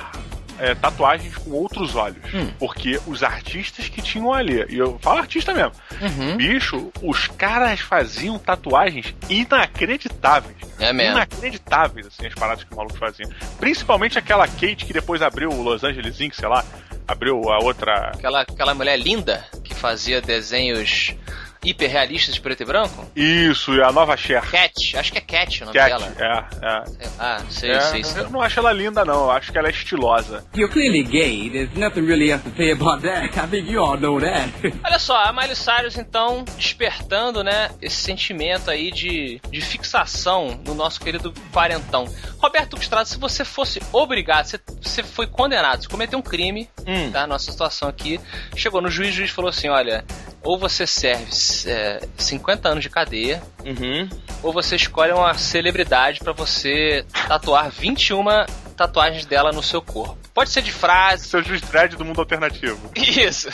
é, 0.59 0.75
tatuagens 0.75 1.37
com 1.37 1.53
outros 1.53 1.95
olhos. 1.95 2.19
Hum. 2.35 2.51
Porque 2.59 3.01
os 3.07 3.23
artistas 3.23 3.89
que 3.89 4.03
tinham 4.03 4.33
ali, 4.33 4.67
e 4.69 4.77
eu 4.77 4.99
falo 5.01 5.19
artista 5.21 5.55
mesmo, 5.55 5.71
Uhum. 6.01 6.37
bicho, 6.37 6.91
os 7.01 7.29
caras 7.29 7.79
faziam 7.79 8.37
tatuagens 8.37 9.15
inacreditáveis. 9.29 10.57
É 10.81 10.93
mesmo. 10.93 11.13
Inacreditáveis, 11.13 12.09
assim, 12.09 12.27
as 12.27 12.35
paradas 12.35 12.65
que 12.65 12.71
os 12.73 12.77
malucos 12.77 12.99
faziam. 12.99 13.31
Principalmente 13.61 14.19
aquela 14.19 14.49
Kate 14.49 14.85
que 14.85 14.93
depois 14.93 15.23
abriu 15.23 15.51
o 15.51 15.63
Los 15.63 15.85
Angeles 15.85 16.21
Ink, 16.21 16.35
sei 16.35 16.49
lá, 16.49 16.65
abriu 17.09 17.51
a 17.51 17.59
outra. 17.59 18.13
Aquela, 18.15 18.43
aquela 18.43 18.75
mulher 18.75 18.97
linda 18.99 19.45
que 19.65 19.75
fazia 19.75 20.21
desenhos 20.21 21.17
hiperrealistas 21.65 22.35
de 22.35 22.41
preto 22.41 22.63
e 22.63 22.67
branco. 22.67 23.07
Isso, 23.17 23.75
e 23.75 23.83
a 23.83 23.91
nova 23.93 24.17
Cher. 24.17 24.43
Cat, 24.51 24.97
acho 24.97 25.13
que 25.13 25.19
é 25.19 25.21
Cat 25.21 25.63
o 25.63 25.67
nome 25.67 25.79
Cat, 25.79 25.89
dela. 25.91 26.15
é, 26.19 26.67
é. 26.67 27.09
Ah, 27.19 27.43
sei, 27.51 27.71
É, 27.71 27.81
sei, 27.81 28.05
sei. 28.05 28.23
Eu 28.23 28.31
não 28.31 28.41
acho 28.41 28.59
ela 28.59 28.73
linda, 28.73 29.05
não. 29.05 29.25
Eu 29.25 29.31
acho 29.31 29.51
que 29.53 29.59
ela 29.59 29.69
é 29.69 29.71
estilosa. 29.71 30.45
You're 30.55 30.73
clearly 30.73 31.03
gay. 31.03 31.51
There's 31.51 31.73
nothing 31.75 32.03
really 32.07 32.31
else 32.31 32.45
to 32.45 32.57
say 32.57 32.73
about 32.73 33.03
that. 33.03 33.27
I 33.39 33.47
think 33.49 33.71
you 33.71 33.83
all 33.83 33.99
know 33.99 34.21
that. 34.21 34.49
Olha 34.85 34.99
só, 34.99 35.17
a 35.25 35.33
Miley 35.33 35.57
Cyrus 35.57 35.97
então 35.97 36.45
despertando, 36.57 37.43
né, 37.43 37.71
esse 37.83 37.97
sentimento 37.97 38.71
aí 38.71 38.91
de, 38.91 39.41
de 39.51 39.61
fixação 39.61 40.61
no 40.67 40.75
nosso 40.75 41.01
querido 41.01 41.33
quarentão. 41.53 42.05
Roberto 42.39 42.77
Estrada, 42.79 43.05
se 43.05 43.19
você 43.19 43.45
fosse 43.45 43.81
obrigado, 43.93 44.47
você, 44.47 44.61
você 44.81 45.03
foi 45.03 45.27
condenado, 45.27 45.83
você 45.83 45.89
cometeu 45.89 46.19
um 46.19 46.23
crime, 46.23 46.69
Hum. 46.87 47.11
tá? 47.11 47.27
Nossa 47.27 47.51
situação 47.51 47.89
aqui. 47.89 48.21
Chegou 48.57 48.81
no 48.81 48.91
juiz, 48.91 49.11
o 49.11 49.13
juiz 49.19 49.31
falou 49.31 49.49
assim: 49.51 49.69
olha, 49.69 50.05
ou 50.43 50.59
você 50.59 50.87
serve 50.87 51.35
é, 51.67 52.01
50 52.17 52.69
anos 52.69 52.83
de 52.83 52.91
cadeia, 52.91 53.43
Uhum. 53.65 54.09
ou 54.43 54.53
você 54.53 54.77
escolhe 54.77 55.13
uma 55.13 55.35
celebridade 55.35 56.21
pra 56.21 56.33
você 56.33 57.05
tatuar 57.27 57.71
21 57.71 58.25
tatuagens 58.77 59.27
dela 59.27 59.51
no 59.53 59.63
seu 59.63 59.83
corpo. 59.83 60.17
Pode 60.33 60.51
ser 60.51 60.63
de 60.63 60.71
frase. 60.71 61.27
Seu 61.29 61.43
juiz 61.43 61.61
dread 61.63 61.97
do 61.97 62.05
mundo 62.05 62.21
alternativo. 62.21 62.91
Isso. 62.95 63.49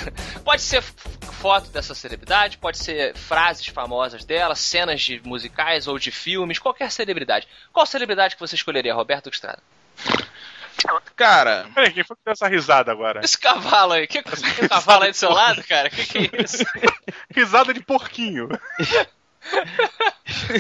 Pode 0.44 0.60
ser 0.60 0.82
foto 0.82 1.70
dessa 1.70 1.94
celebridade, 1.94 2.58
pode 2.58 2.76
ser 2.78 3.14
frases 3.16 3.66
famosas 3.68 4.24
dela, 4.24 4.54
cenas 4.54 5.00
de 5.00 5.20
musicais 5.24 5.88
ou 5.88 5.98
de 5.98 6.10
filmes, 6.10 6.58
qualquer 6.58 6.90
celebridade. 6.90 7.48
Qual 7.72 7.86
celebridade 7.86 8.34
que 8.36 8.40
você 8.40 8.54
escolheria, 8.54 8.94
Roberto 8.94 9.30
Estrada? 9.30 9.62
Cara, 11.16 11.66
Peraí, 11.74 11.92
quem 11.92 12.04
foi 12.04 12.16
que 12.16 12.22
deu 12.24 12.32
essa 12.32 12.48
risada 12.48 12.90
agora? 12.92 13.20
Esse 13.24 13.38
cavalo 13.38 13.92
aí, 13.92 14.06
que, 14.06 14.22
tem 14.22 14.64
um 14.64 14.68
cavalo 14.68 15.04
aí 15.04 15.10
do 15.10 15.16
seu 15.16 15.30
lado, 15.30 15.62
cara? 15.64 15.88
Que 15.88 16.04
que 16.04 16.18
é 16.18 16.42
isso? 16.42 16.64
Risada 17.34 17.72
de 17.72 17.80
porquinho. 17.80 18.48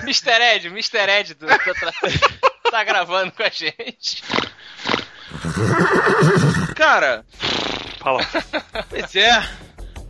Mr. 0.04 0.30
Ed, 0.42 0.66
Mr. 0.68 1.08
Ed 1.10 1.34
do, 1.34 1.46
do- 1.46 1.48
tá, 1.74 2.70
tá 2.70 2.84
gravando 2.84 3.32
com 3.32 3.42
a 3.42 3.48
gente. 3.48 4.22
cara, 6.76 7.24
Fala. 7.98 8.20
pois 8.90 9.16
é. 9.16 9.42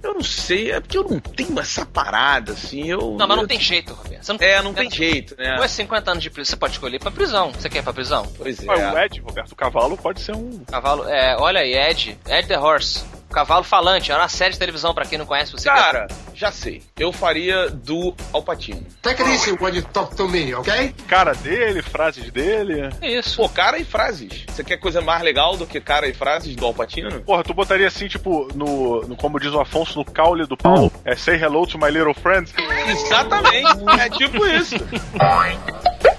Eu 0.04 0.14
não 0.14 0.22
sei, 0.22 0.70
é 0.70 0.80
porque 0.80 0.98
eu 0.98 1.02
não 1.04 1.18
tenho 1.18 1.58
essa 1.58 1.86
parada, 1.86 2.52
assim, 2.52 2.88
eu... 2.90 2.98
Não, 3.18 3.26
mas 3.26 3.36
não 3.36 3.42
eu- 3.42 3.48
tem 3.48 3.58
jeito, 3.58 3.94
Roberto. 3.94 4.22
Você 4.22 4.32
não 4.34 4.38
É, 4.40 4.62
não 4.62 4.74
tem 4.74 4.90
jeito, 4.90 5.34
né? 5.38 5.56
Não 5.56 5.64
é 5.64 5.68
50 5.68 6.10
anos 6.10 6.22
de 6.22 6.28
prisão. 6.30 6.50
Você 6.50 6.56
pode 6.56 6.72
escolher 6.74 6.98
pra 7.00 7.10
prisão. 7.10 7.50
Você 7.52 7.68
quer 7.70 7.78
ir 7.78 7.82
pra 7.82 7.92
prisão? 7.92 8.30
Pois 8.36 8.60
Mas 8.60 8.78
o 8.78 8.98
é. 8.98 9.06
Ed, 9.06 9.20
Roberto, 9.20 9.52
o 9.52 9.56
cavalo 9.56 9.96
pode 9.96 10.20
ser 10.20 10.36
um. 10.36 10.62
Cavalo, 10.70 11.08
é, 11.08 11.36
olha 11.38 11.60
aí, 11.60 11.72
Ed, 11.74 12.18
Ed 12.28 12.46
the 12.48 12.58
Horse. 12.58 13.02
Cavalo 13.34 13.64
falante, 13.64 14.12
era 14.12 14.22
uma 14.22 14.28
série 14.28 14.52
de 14.52 14.58
televisão 14.60 14.94
pra 14.94 15.04
quem 15.04 15.18
não 15.18 15.26
conhece 15.26 15.50
você. 15.50 15.68
Cara, 15.68 16.06
já 16.32 16.52
sei. 16.52 16.82
Eu 16.96 17.12
faria 17.12 17.68
do 17.68 18.14
Alpatino. 18.32 18.86
Take 19.02 19.22
it 19.22 19.32
easy 19.32 19.52
when 19.60 19.74
you 19.74 19.82
talk 19.92 20.14
to 20.14 20.28
me, 20.28 20.54
okay? 20.54 20.94
Cara 21.08 21.34
dele, 21.34 21.82
frases 21.82 22.30
dele. 22.30 22.88
É 23.02 23.18
isso. 23.18 23.36
Pô, 23.36 23.48
cara 23.48 23.76
e 23.76 23.84
frases. 23.84 24.44
Você 24.48 24.62
quer 24.62 24.76
coisa 24.76 25.00
mais 25.00 25.20
legal 25.22 25.56
do 25.56 25.66
que 25.66 25.80
cara 25.80 26.06
e 26.06 26.14
frases 26.14 26.54
do 26.54 26.64
Alpatino? 26.64 27.20
Porra, 27.22 27.42
tu 27.42 27.52
botaria 27.52 27.88
assim, 27.88 28.06
tipo, 28.06 28.48
no, 28.54 29.00
no 29.02 29.16
como 29.16 29.40
diz 29.40 29.52
o 29.52 29.60
Afonso, 29.60 29.98
no 29.98 30.04
caule 30.04 30.46
do 30.46 30.56
pau. 30.56 30.92
É 31.04 31.16
say 31.16 31.34
hello 31.36 31.66
to 31.66 31.76
my 31.76 31.90
little 31.90 32.14
friend. 32.14 32.52
Exatamente. 32.86 33.66
é 34.00 34.10
tipo 34.10 34.46
isso. 34.46 34.76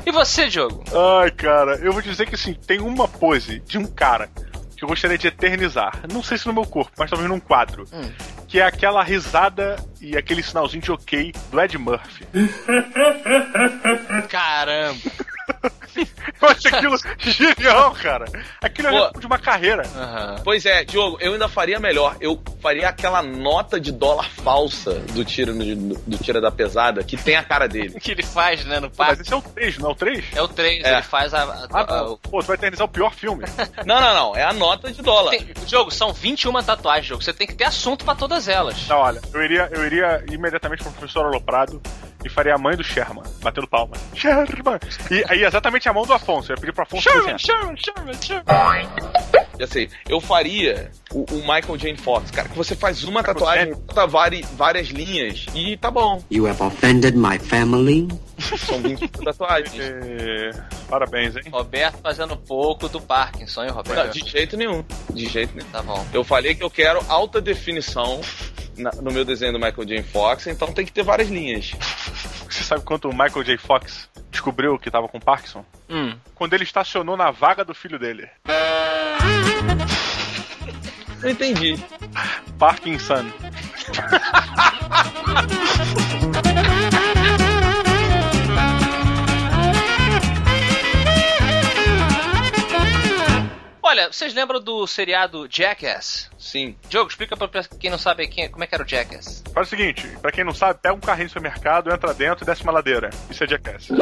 E 0.06 0.12
você, 0.12 0.50
Diogo? 0.50 0.84
Ai, 1.22 1.32
cara, 1.32 1.78
eu 1.78 1.94
vou 1.94 2.02
dizer 2.02 2.28
que 2.28 2.36
assim, 2.36 2.54
tem 2.54 2.82
uma 2.82 3.08
pose 3.08 3.60
de 3.62 3.78
um 3.78 3.86
cara 3.86 4.30
que 4.76 4.84
eu 4.84 4.88
gostaria 4.88 5.18
de 5.18 5.28
eternizar. 5.28 6.02
Não 6.12 6.22
sei 6.22 6.38
se 6.38 6.48
no 6.48 6.54
meu 6.54 6.66
corpo, 6.66 6.92
mas 6.98 7.10
talvez 7.10 7.30
num 7.30 7.40
quadro. 7.40 7.86
Hum. 7.92 8.12
Que 8.48 8.60
é 8.60 8.64
aquela 8.64 9.04
risada 9.04 9.76
e 10.00 10.18
aquele 10.18 10.44
sinalzinho 10.44 10.82
de 10.82 10.92
ok 10.92 11.34
do 11.52 11.62
Ed 11.62 11.78
Murphy. 11.78 12.26
Caramba. 14.30 15.00
Eu 16.42 16.50
acho 16.50 16.68
aquilo 16.68 16.96
genial, 17.20 17.92
cara. 17.94 18.26
Aquilo 18.62 18.88
é 18.88 18.92
Pô. 18.92 18.98
resumo 19.00 19.20
de 19.20 19.26
uma 19.28 19.40
carreira. 19.40 19.84
Pois 20.44 20.66
é, 20.66 20.84
Diogo, 20.84 21.18
eu 21.22 21.34
ainda 21.34 21.48
faria 21.48 21.80
melhor. 21.80 22.16
Eu 22.20 22.42
faria 22.62 22.90
aquela 22.90 23.22
nota 23.22 23.80
de 23.80 23.92
dólar 23.92 24.30
falsa 24.30 24.94
do 25.14 25.24
tira, 25.24 25.54
no- 25.54 25.96
do 25.96 26.18
tira 26.18 26.40
da 26.42 26.52
pesada, 26.52 27.04
que 27.04 27.16
tem 27.18 27.36
a 27.36 27.44
cara 27.44 27.68
dele. 27.68 27.96
Que 28.06 28.12
ele 28.12 28.24
faz, 28.24 28.64
né, 28.66 28.80
no 28.80 28.90
Pô, 28.90 28.96
mas 29.00 29.08
parque? 29.08 29.22
esse 29.24 29.34
é 29.34 29.36
o 29.36 29.42
3, 29.42 29.78
não 29.80 29.90
é 29.90 29.92
o 29.92 29.96
3? 29.96 30.26
É 30.36 30.42
o 30.42 30.48
3, 30.48 30.84
É. 30.84 30.94
ele 30.94 31.02
faz 31.04 31.34
a. 31.34 31.44
a- 31.44 31.68
Ah, 31.72 31.86
a- 32.00 32.04
o- 32.12 32.18
Pô, 32.18 32.40
tu 32.42 32.46
vai 32.48 32.56
eternizar 32.56 32.86
o 32.86 32.90
pior 32.90 33.14
filme. 33.14 33.44
Não, 33.86 34.00
não, 34.02 34.14
não. 34.14 34.36
É 34.36 34.44
a 34.44 34.54
nota 34.54 34.92
de 34.92 35.02
dólar. 35.02 35.32
Tem, 35.32 35.48
Diogo, 35.66 35.92
são 35.92 36.12
21 36.14 36.62
tatuagens, 36.64 37.06
Diogo. 37.08 37.24
Você 37.24 37.34
tem 37.34 37.46
que 37.48 37.54
ter 37.56 37.66
assunto 37.66 38.04
pra 38.06 38.16
todas 38.16 38.48
elas. 38.48 38.88
Não, 38.88 38.98
olha, 38.98 39.22
eu 39.34 39.44
iria, 39.44 39.70
eu 39.72 39.86
iria 39.86 40.24
imediatamente 40.32 40.84
pro 40.84 40.92
professor 40.94 41.26
Aloprado 41.26 41.82
e 42.26 42.30
faria 42.30 42.56
a 42.56 42.58
mãe 42.58 42.76
do 42.76 42.84
Sherman, 42.84 43.24
batendo 43.42 43.68
palma. 43.68 43.96
Sherman! 44.16 44.80
E 45.12 45.24
aí, 45.30 45.44
exatamente 45.44 45.88
a 45.88 45.94
mão 45.94 46.06
do 46.06 46.14
Afonso. 46.14 46.52
Eu 46.52 46.56
ia 46.56 46.60
pedir 46.62 46.74
pro 46.74 46.84
Afonso. 46.84 47.04
Sherman, 47.04 47.38
Sherman, 47.38 47.76
Sherman. 48.22 48.90
Já 49.60 49.68
sei. 49.68 49.90
Eu 50.10 50.20
faria 50.20 50.92
o, 51.12 51.24
o 51.32 51.36
Michael 51.42 51.78
Jane 51.78 51.98
Fox, 51.98 52.30
cara, 52.32 52.50
que 52.50 52.58
você 52.58 52.76
faz 52.76 53.04
uma 53.06 53.24
tatuagem, 53.24 53.74
bota 53.74 54.06
vari- 54.08 54.46
várias 54.58 54.88
linhas 54.90 55.46
e 55.56 55.78
tá 55.78 55.90
bom. 55.90 56.22
You 56.30 56.48
have 56.48 56.62
offended 56.62 57.16
my 57.16 57.40
family. 57.40 58.08
São 58.38 58.82
20 58.82 59.08
tatuagens. 59.08 59.80
É, 59.80 60.50
Parabéns, 60.90 61.36
hein? 61.38 61.44
Roberto 61.50 62.00
fazendo 62.04 62.36
pouco 62.36 62.90
do 62.90 63.00
Parkinson, 63.00 63.62
hein, 63.64 63.70
Não, 63.70 63.76
Roberto? 63.78 64.12
de 64.12 64.30
jeito 64.30 64.58
nenhum. 64.58 64.84
De 65.14 65.26
jeito 65.28 65.56
nenhum. 65.56 65.70
Tá 65.70 65.82
bom. 65.82 66.06
Eu 66.14 66.24
falei 66.24 66.54
que 66.54 66.64
eu 66.64 66.70
quero 66.70 67.00
alta 67.08 67.40
definição 67.40 68.20
na- 68.78 68.92
no 69.02 69.10
meu 69.12 69.24
desenho 69.24 69.54
do 69.54 69.58
Michael 69.60 69.88
Jane 69.88 70.04
Fox, 70.04 70.48
então 70.48 70.72
tem 70.74 70.86
que 70.86 70.92
ter 70.92 71.02
várias 71.04 71.30
linhas. 71.30 71.72
Você 72.66 72.70
sabe 72.70 72.84
quanto 72.84 73.08
o 73.08 73.12
Michael 73.12 73.44
J. 73.44 73.58
Fox 73.60 74.10
descobriu 74.32 74.80
que 74.80 74.90
tava 74.90 75.08
com 75.08 75.20
Parkinson? 75.20 75.64
Hum. 75.88 76.18
Quando 76.34 76.56
ele 76.56 76.64
estacionou 76.64 77.16
na 77.16 77.30
vaga 77.30 77.64
do 77.64 77.76
filho 77.76 78.00
dele. 78.00 78.28
Eu 81.22 81.30
entendi. 81.30 81.76
Parkinson. 82.58 83.24
Olha, 93.84 94.12
vocês 94.12 94.34
lembram 94.34 94.60
do 94.60 94.88
seriado 94.88 95.48
Jackass? 95.48 96.32
Sim. 96.40 96.76
Diogo, 96.90 97.12
explica 97.12 97.38
pra 97.38 97.48
pra 97.48 97.64
quem 97.64 97.92
não 97.92 98.00
sabe 98.00 98.28
quem, 98.28 98.50
como 98.50 98.64
é 98.64 98.68
que 98.68 98.74
era 98.74 98.84
o 98.84 98.88
Jackass. 98.88 99.44
Faz 99.56 99.68
o 99.68 99.70
seguinte, 99.70 100.06
pra 100.22 100.34
quem 100.34 100.44
não 100.44 100.54
sabe, 100.54 100.78
pega 100.82 100.94
um 100.94 101.00
carrinho 101.00 101.24
no 101.28 101.30
supermercado, 101.30 101.90
entra 101.90 102.14
dentro 102.14 102.44
e 102.44 102.46
desce 102.46 102.62
uma 102.62 102.74
ladeira. 102.74 103.10
Isso 103.30 103.42
é 103.42 103.48
Jackass. 103.48 103.88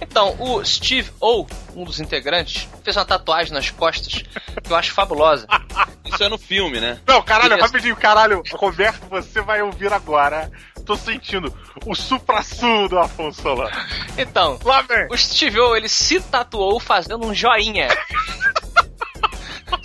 Então, 0.00 0.36
o 0.38 0.64
Steve 0.64 1.10
O, 1.20 1.44
um 1.74 1.82
dos 1.84 1.98
integrantes, 1.98 2.68
fez 2.84 2.96
uma 2.96 3.04
tatuagem 3.04 3.52
nas 3.52 3.70
costas 3.70 4.22
que 4.62 4.72
eu 4.72 4.76
acho 4.76 4.92
fabulosa. 4.92 5.46
Isso 6.04 6.22
é 6.22 6.28
no 6.28 6.38
filme, 6.38 6.80
né? 6.80 7.00
Não, 7.06 7.20
caralho, 7.22 7.60
rapidinho, 7.60 7.96
caralho. 7.96 8.42
Roberto, 8.52 9.08
você 9.08 9.40
vai 9.40 9.60
ouvir 9.62 9.92
agora. 9.92 10.50
Tô 10.86 10.94
sentindo 10.96 11.52
o 11.86 11.94
supra-sumo 11.94 12.88
do 12.88 12.98
Afonso 12.98 13.42
Solano. 13.42 13.74
Então, 14.16 14.58
Lá 14.64 14.82
vem. 14.82 15.08
o 15.10 15.16
Steve 15.16 15.58
O, 15.58 15.74
ele 15.74 15.88
se 15.88 16.20
tatuou 16.20 16.78
fazendo 16.78 17.26
um 17.26 17.34
joinha. 17.34 17.88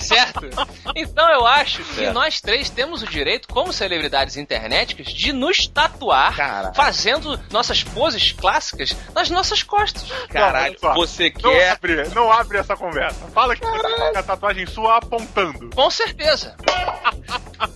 certo? 0.10 0.42
Então 0.96 1.30
eu 1.30 1.46
acho 1.46 1.84
que 1.84 1.96
Certo. 1.96 2.14
nós 2.14 2.42
três 2.42 2.70
temos 2.70 3.04
o 3.04 3.08
direito, 3.08 3.48
como 3.48 3.72
celebridades 3.72 4.36
internéticas, 4.38 5.08
de 5.14 5.32
nos 5.32 5.68
tatuar 5.68 6.36
Caralho. 6.36 6.76
fazendo 6.76 7.40
nossas 7.52 7.84
poses 7.84 8.32
clássicas 8.32 8.96
nas 9.14 9.30
nossas 9.30 9.62
costas. 9.64 10.10
Caralho, 10.30 10.76
Não, 10.82 10.94
você 10.96 11.32
Não 11.42 11.52
quer. 11.52 11.70
abre, 11.72 12.10
não 12.10 12.32
abre 12.32 12.58
essa 12.58 12.76
conversa. 12.76 13.20
Fala 13.34 13.56
que 13.56 13.64
você 13.66 13.82
tá 13.82 14.12
com 14.12 14.18
a 14.18 14.24
tatuagem 14.24 14.66
sua 14.66 14.98
apontando. 14.98 15.70
Com 15.76 15.90
certeza. 15.90 16.56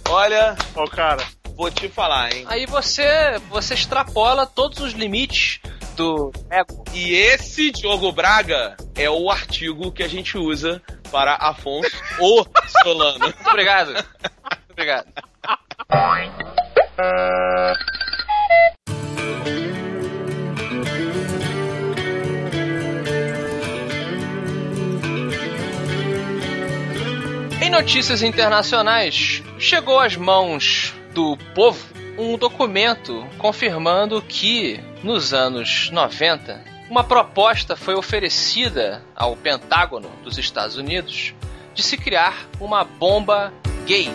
Olha, 0.10 0.56
Ô, 0.76 0.86
cara. 0.88 1.24
vou 1.56 1.70
te 1.72 1.88
falar, 1.90 2.34
hein? 2.34 2.46
Aí 2.48 2.66
você, 2.66 3.06
você 3.50 3.74
extrapola 3.74 4.46
todos 4.46 4.80
os 4.80 4.94
limites 4.94 5.60
do 5.96 6.32
ego. 6.50 6.84
E 6.94 7.14
esse 7.14 7.72
Diogo 7.72 8.12
Braga 8.12 8.76
é 8.96 9.10
o 9.10 9.30
artigo 9.30 9.92
que 9.92 10.02
a 10.04 10.08
gente 10.08 10.38
usa 10.38 10.82
para 11.14 11.36
Afonso 11.36 11.96
o 12.20 12.44
Solano. 12.82 13.20
Muito 13.20 13.38
obrigado. 13.48 13.94
Muito 13.94 14.72
obrigado. 14.72 15.08
Em 27.62 27.70
notícias 27.70 28.24
internacionais, 28.24 29.44
chegou 29.60 30.00
às 30.00 30.18
mãos 30.18 30.96
do 31.14 31.38
povo 31.54 31.94
um 32.18 32.38
documento 32.38 33.24
confirmando 33.38 34.20
que, 34.24 34.80
nos 35.04 35.32
anos 35.32 35.92
90, 35.92 36.73
uma 36.94 37.04
proposta 37.04 37.76
foi 37.76 37.96
oferecida 37.96 39.04
ao 39.16 39.36
Pentágono 39.36 40.10
dos 40.24 40.38
Estados 40.38 40.78
Unidos 40.78 41.34
de 41.74 41.82
se 41.82 41.98
criar 41.98 42.48
uma 42.60 42.84
bomba 42.84 43.52
gay. 43.88 44.12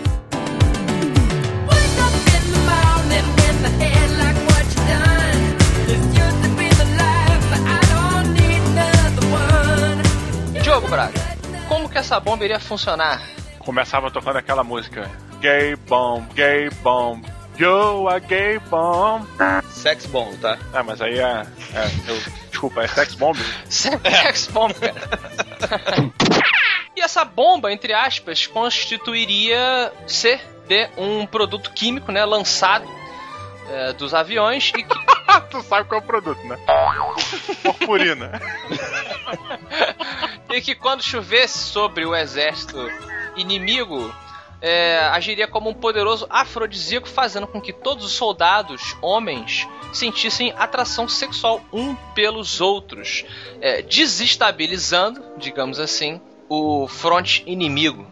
Diogo 10.63 10.87
Braga, 10.89 11.19
como 11.67 11.89
que 11.89 11.99
essa 11.99 12.21
bomba 12.21 12.45
iria 12.45 12.61
funcionar? 12.61 13.21
Começava 13.59 14.09
tocando 14.09 14.37
aquela 14.37 14.63
música. 14.63 15.11
Gay 15.41 15.75
bomb, 15.75 16.25
gay 16.35 16.71
bomb. 16.81 17.25
Yo, 17.59 18.09
a 18.09 18.21
gay 18.21 18.61
bomb. 18.71 19.27
Sex 19.73 20.07
bom, 20.07 20.33
tá? 20.41 20.57
Ah, 20.73 20.85
mas 20.85 21.01
aí 21.01 21.19
é. 21.19 21.45
é, 21.75 21.91
eu- 22.07 22.48
desculpa, 22.59 22.83
é 22.83 22.88
sex 22.88 23.15
bomb? 23.15 23.38
Sex 23.69 24.49
bomb, 24.49 24.75
cara. 24.75 25.09
e 26.97 27.00
essa 27.00 27.25
bomba, 27.25 27.73
entre 27.73 27.95
aspas, 27.95 28.49
constituiria 28.49 29.93
ser 30.09 30.41
de 30.67 30.91
um 30.97 31.25
produto 31.25 31.71
químico, 31.71 32.11
né, 32.11 32.25
lançado 32.25 32.85
é, 33.71 33.93
dos 33.93 34.12
aviões 34.12 34.73
e 34.77 34.83
que 34.83 34.97
tu 35.50 35.62
sabe 35.62 35.88
qual 35.88 36.00
é 36.00 36.03
o 36.03 36.07
produto, 36.07 36.43
né? 36.45 36.59
Purpurina. 37.62 38.41
e 40.50 40.61
que 40.61 40.75
quando 40.75 41.03
chovesse 41.03 41.59
sobre 41.59 42.05
o 42.05 42.15
exército 42.15 42.77
inimigo, 43.37 44.12
é, 44.61 44.99
agiria 45.12 45.47
como 45.47 45.71
um 45.71 45.75
poderoso 45.75 46.27
afrodisíaco, 46.29 47.09
fazendo 47.09 47.47
com 47.47 47.61
que 47.61 47.73
todos 47.73 48.05
os 48.05 48.12
soldados, 48.12 48.97
homens, 49.00 49.69
sentissem 49.93 50.53
atração 50.57 51.09
sexual 51.09 51.61
um 51.73 51.95
pelos 52.15 52.61
outros, 52.61 53.25
é, 53.61 53.83
desestabilizando, 53.83 55.23
digamos 55.37 55.79
assim, 55.79 56.21
o 56.49 56.87
fronte 56.88 57.43
inimigo. 57.47 58.07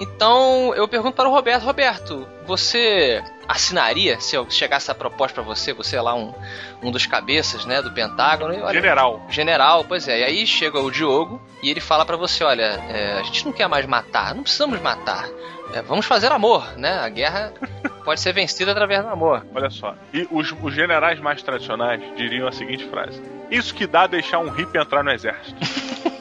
Então 0.00 0.74
eu 0.74 0.86
pergunto 0.88 1.16
para 1.16 1.28
o 1.28 1.32
Roberto, 1.32 1.64
Roberto, 1.64 2.26
você 2.46 3.22
assinaria 3.46 4.20
se 4.20 4.36
eu 4.36 4.48
chegasse 4.50 4.90
a 4.90 4.94
proposta 4.94 5.34
para 5.34 5.42
você, 5.42 5.72
você 5.72 5.96
é 5.96 6.02
lá 6.02 6.14
um, 6.14 6.34
um 6.82 6.90
dos 6.90 7.06
cabeças, 7.06 7.64
né, 7.64 7.80
do 7.80 7.92
Pentágono? 7.92 8.54
E, 8.54 8.60
olha, 8.60 8.74
General. 8.74 9.26
General, 9.28 9.84
pois 9.84 10.06
é. 10.08 10.20
E 10.20 10.24
aí 10.24 10.46
chega 10.46 10.78
o 10.78 10.90
Diogo 10.90 11.40
e 11.62 11.70
ele 11.70 11.80
fala 11.80 12.04
para 12.04 12.16
você, 12.16 12.44
olha, 12.44 12.80
é, 12.88 13.18
a 13.18 13.22
gente 13.22 13.44
não 13.44 13.52
quer 13.52 13.68
mais 13.68 13.86
matar, 13.86 14.34
não 14.34 14.42
precisamos 14.42 14.80
matar. 14.80 15.28
É, 15.72 15.82
vamos 15.82 16.06
fazer 16.06 16.32
amor, 16.32 16.76
né? 16.76 16.98
A 16.98 17.08
guerra 17.08 17.52
pode 18.04 18.20
ser 18.20 18.32
vencida 18.32 18.72
através 18.72 19.02
do 19.02 19.08
amor. 19.08 19.46
Olha 19.54 19.70
só. 19.70 19.94
E 20.12 20.26
os, 20.30 20.54
os 20.62 20.74
generais 20.74 21.20
mais 21.20 21.42
tradicionais 21.42 22.00
diriam 22.16 22.48
a 22.48 22.52
seguinte 22.52 22.88
frase: 22.88 23.20
Isso 23.50 23.74
que 23.74 23.86
dá 23.86 24.06
deixar 24.06 24.38
um 24.38 24.48
hippie 24.48 24.78
entrar 24.78 25.02
no 25.04 25.10
exército. 25.10 25.56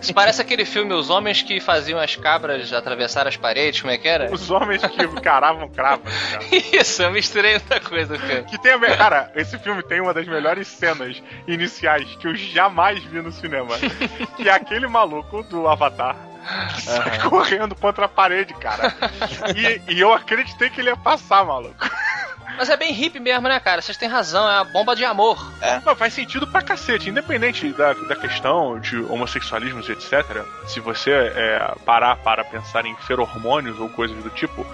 Isso 0.00 0.12
parece 0.12 0.40
aquele 0.40 0.64
filme 0.64 0.92
Os 0.92 1.10
Homens 1.10 1.42
que 1.42 1.60
faziam 1.60 1.98
as 1.98 2.16
cabras 2.16 2.72
atravessar 2.72 3.26
as 3.26 3.36
paredes, 3.36 3.80
como 3.80 3.92
é 3.92 3.98
que 3.98 4.08
era? 4.08 4.32
Os 4.32 4.50
homens 4.50 4.82
que 4.84 5.20
caravam 5.20 5.68
cravas, 5.68 6.12
cara. 6.30 6.44
Isso, 6.52 7.02
eu 7.02 7.10
misturei 7.10 7.52
muita 7.52 7.80
coisa, 7.80 8.18
cara. 8.18 8.42
Que 8.42 8.60
tem 8.60 8.72
a 8.72 8.96
Cara, 8.96 9.32
esse 9.34 9.58
filme 9.58 9.82
tem 9.82 10.00
uma 10.00 10.12
das 10.12 10.26
melhores 10.26 10.68
cenas 10.68 11.22
iniciais 11.46 12.16
que 12.16 12.26
eu 12.26 12.34
jamais 12.34 13.02
vi 13.04 13.20
no 13.20 13.32
cinema. 13.32 13.76
que 14.36 14.48
é 14.48 14.52
aquele 14.52 14.86
maluco 14.86 15.42
do 15.44 15.66
Avatar. 15.68 16.16
Sai 16.78 17.20
correndo 17.28 17.74
contra 17.74 18.04
a 18.04 18.08
parede, 18.08 18.52
cara. 18.54 18.94
E, 19.56 19.94
e 19.94 20.00
eu 20.00 20.12
acreditei 20.12 20.68
que 20.68 20.80
ele 20.80 20.90
ia 20.90 20.96
passar, 20.96 21.44
maluco. 21.44 21.74
Mas 22.56 22.70
é 22.70 22.76
bem 22.76 22.92
hippie 22.92 23.20
mesmo, 23.20 23.48
né, 23.48 23.58
cara? 23.60 23.82
Vocês 23.82 23.96
têm 23.96 24.08
razão, 24.08 24.48
é 24.48 24.56
uma 24.56 24.64
bomba 24.64 24.94
de 24.94 25.04
amor. 25.04 25.52
Não, 25.84 25.96
faz 25.96 26.14
sentido 26.14 26.46
pra 26.46 26.62
cacete. 26.62 27.10
Independente 27.10 27.72
da, 27.72 27.92
da 27.92 28.16
questão 28.16 28.78
de 28.78 28.98
homossexualismos, 28.98 29.88
etc., 29.88 30.44
se 30.66 30.80
você 30.80 31.10
é, 31.10 31.74
parar 31.84 32.16
para 32.16 32.44
pensar 32.44 32.86
em 32.86 32.96
feromônios 32.96 33.78
ou 33.78 33.88
coisas 33.88 34.22
do 34.22 34.30
tipo, 34.30 34.66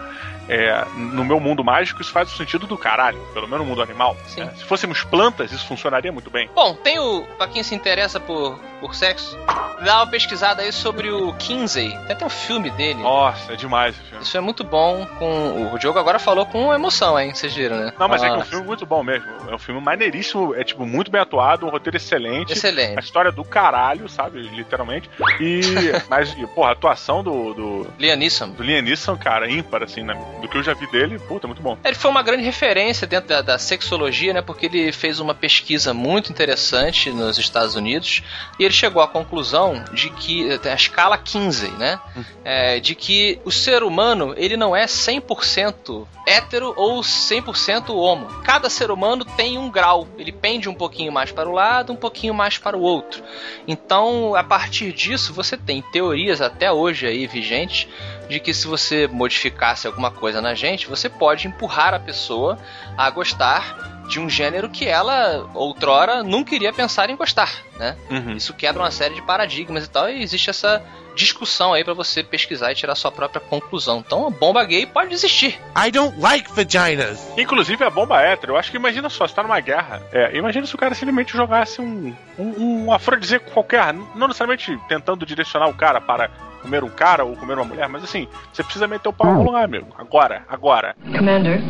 é, 0.51 0.85
no 0.97 1.25
meu 1.25 1.39
mundo 1.39 1.63
mágico 1.63 2.03
isso 2.03 2.11
faz 2.11 2.33
o 2.33 2.37
sentido 2.37 2.67
do 2.67 2.77
caralho, 2.77 3.19
pelo 3.33 3.47
menos 3.47 3.61
no 3.61 3.71
mundo 3.71 3.83
animal. 3.83 4.17
Né? 4.37 4.53
Se 4.57 4.65
fôssemos 4.65 5.05
plantas, 5.05 5.53
isso 5.53 5.65
funcionaria 5.67 6.11
muito 6.11 6.29
bem. 6.29 6.51
Bom, 6.55 6.75
tem 6.75 6.99
o. 6.99 7.23
Pra 7.39 7.47
quem 7.47 7.63
se 7.63 7.75
interessa 7.75 8.19
por, 8.19 8.59
por 8.81 8.95
sexo, 8.95 9.39
dá 9.85 9.99
uma 9.99 10.07
pesquisada 10.09 10.63
aí 10.63 10.73
sobre 10.73 11.11
o 11.11 11.33
Kinsey. 11.35 11.91
Tem 11.91 12.13
até 12.17 12.27
um 12.27 12.31
filme 12.31 12.69
dele. 12.71 13.01
Nossa, 13.01 13.53
é 13.53 13.57
demais 13.57 13.95
esse 13.95 14.05
filme. 14.05 14.25
Isso 14.25 14.37
é 14.37 14.41
muito 14.41 14.65
bom. 14.65 15.07
Com 15.19 15.73
o 15.73 15.79
Diogo 15.79 15.99
agora 15.99 16.19
falou 16.19 16.45
com 16.47 16.75
emoção, 16.75 17.19
hein? 17.19 17.33
Vocês 17.33 17.55
viram, 17.55 17.77
né? 17.77 17.93
Não, 17.99 18.09
mas 18.09 18.23
é 18.23 18.29
que 18.29 18.35
é 18.35 18.39
um 18.39 18.45
filme 18.45 18.67
muito 18.67 18.85
bom 18.85 19.05
mesmo. 19.05 19.29
É 19.49 19.55
um 19.55 19.59
filme 19.59 19.81
maneiríssimo, 19.81 20.55
é 20.55 20.65
tipo 20.65 20.85
muito 20.85 21.11
bem 21.11 21.21
atuado, 21.21 21.67
um 21.67 21.71
roteiro 21.71 21.97
excelente. 21.97 22.53
Excelente. 22.53 22.99
A 22.99 23.01
história 23.01 23.31
do 23.31 23.45
caralho, 23.45 24.09
sabe? 24.09 24.41
Literalmente. 24.41 25.09
E. 25.41 25.61
mas, 26.11 26.35
porra, 26.55 26.71
a 26.71 26.73
atuação 26.73 27.23
do, 27.23 27.55
do, 27.55 27.87
Liam 27.99 28.17
Neeson. 28.17 28.51
do 28.51 28.63
Liam 28.63 28.83
Neeson, 28.83 29.17
cara, 29.17 29.51
ímpar, 29.51 29.83
assim, 29.83 30.03
né? 30.03 30.15
Do 30.41 30.49
que 30.49 30.57
eu 30.57 30.63
já 30.63 30.75
vi 30.75 30.87
dele, 30.91 31.19
puta, 31.19 31.47
muito 31.47 31.63
bom. 31.63 31.77
Ele 31.85 31.95
foi 31.95 32.11
uma 32.11 32.23
grande 32.23 32.43
referência 32.43 33.07
dentro 33.07 33.29
da, 33.29 33.43
da 33.43 33.59
sexologia, 33.59 34.33
né? 34.33 34.43
Porque 34.43 34.67
ele 34.67 34.93
fez 34.93 35.21
uma 35.21 35.35
pesquisa 35.35 35.95
muito 35.95 36.31
interessante 36.31 37.11
nos 37.11 37.39
Estados 37.39 37.75
Unidos 37.75 38.23
e 38.59 38.65
ele 38.65 38.75
chegou 38.75 39.03
à 39.03 39.09
conclusão 39.09 39.85
de 39.93 40.11
que 40.11 40.59
tem 40.59 40.73
a 40.73 40.75
escala 40.75 41.17
15, 41.17 41.69
né? 41.73 42.01
É, 42.45 42.81
de 42.81 42.95
que 42.95 43.41
o 43.45 43.51
ser 43.51 43.83
humano 43.83 44.35
ele 44.37 44.57
não 44.57 44.75
é 44.75 44.87
100% 44.87 46.07
hétero 46.27 46.73
ou 46.77 47.01
100% 47.01 47.91
homo. 47.91 48.27
Cada 48.43 48.71
ser 48.71 48.91
humano 48.91 49.25
tem 49.25 49.59
um 49.59 49.71
grau. 49.71 50.09
Ele 50.19 50.33
pende 50.33 50.69
um 50.69 50.75
pouquinho 50.75 51.13
mais 51.13 51.33
para 51.33 51.49
o 51.49 51.53
lado, 51.53 51.93
um 51.93 51.97
pouquinho 51.97 52.33
mais 52.33 52.59
para 52.59 52.77
o 52.77 52.81
outro. 52.81 53.23
Então, 53.67 54.35
a 54.35 54.45
partir 54.45 54.93
disso, 54.93 55.33
você 55.33 55.57
tem 55.57 55.83
teorias 55.83 56.41
até 56.41 56.71
hoje 56.71 57.07
aí 57.07 57.27
vigentes 57.27 57.89
de 58.31 58.41
que 58.41 58.55
se 58.55 58.67
você 58.67 59.07
modificasse 59.09 59.87
alguma 59.87 60.11
coisa 60.11 60.41
na 60.41 60.55
gente, 60.55 60.89
você 60.89 61.09
pode 61.09 61.49
empurrar 61.49 61.93
a 61.93 61.99
pessoa 61.99 62.57
a 62.97 63.11
gostar 63.11 64.01
de 64.09 64.19
um 64.19 64.29
gênero 64.29 64.69
que 64.69 64.87
ela 64.87 65.49
outrora 65.55 66.23
nunca 66.23 66.55
iria 66.55 66.73
pensar 66.73 67.11
em 67.11 67.17
gostar, 67.17 67.53
né? 67.79 67.97
Uhum. 68.11 68.33
Isso 68.33 68.55
quebra 68.55 68.83
uma 68.83 68.91
série 68.91 69.15
de 69.15 69.23
paradigmas 69.23 69.85
e 69.85 69.91
tal, 69.91 70.09
e 70.09 70.23
existe 70.23 70.51
essa 70.51 70.83
discussão 71.15 71.73
aí 71.73 71.85
pra 71.85 71.93
você 71.93 72.23
pesquisar 72.23 72.73
e 72.73 72.75
tirar 72.75 72.95
sua 72.95 73.13
própria 73.13 73.41
conclusão. 73.41 74.03
Então, 74.05 74.27
a 74.27 74.31
bomba 74.31 74.65
gay 74.65 74.87
pode 74.87 75.13
existir. 75.13 75.61
I 75.77 75.91
don't 75.91 76.19
like 76.19 76.51
vaginas. 76.53 77.21
Inclusive 77.37 77.85
a 77.85 77.91
bomba 77.91 78.21
hétero, 78.21 78.53
eu 78.53 78.57
acho 78.57 78.71
que 78.71 78.77
imagina 78.77 79.09
só, 79.09 79.27
você 79.27 79.35
tá 79.35 79.43
numa 79.43 79.61
guerra. 79.61 80.03
É, 80.13 80.37
imagina 80.37 80.67
se 80.67 80.75
o 80.75 80.79
cara 80.79 80.95
simplesmente 80.95 81.33
jogasse 81.33 81.81
um, 81.81 82.15
um, 82.39 82.85
um 82.87 82.93
afrodisíaco 82.93 83.51
qualquer, 83.51 83.93
não 83.93 84.29
necessariamente 84.29 84.79
tentando 84.89 85.27
direcionar 85.27 85.69
o 85.69 85.75
cara 85.75 86.01
para 86.01 86.31
comer 86.63 86.85
um 86.85 86.91
cara 86.91 87.25
ou 87.25 87.37
comer 87.37 87.55
uma 87.55 87.65
mulher, 87.65 87.89
mas 87.89 88.05
assim, 88.05 88.29
você 88.53 88.63
precisa 88.63 88.87
meter 88.87 89.09
o 89.09 89.13
pau 89.13 89.33
no 89.33 89.43
lugar, 89.43 89.65
amigo. 89.65 89.87
Agora, 89.99 90.45
agora. 90.49 90.95
Commander, 91.17 91.61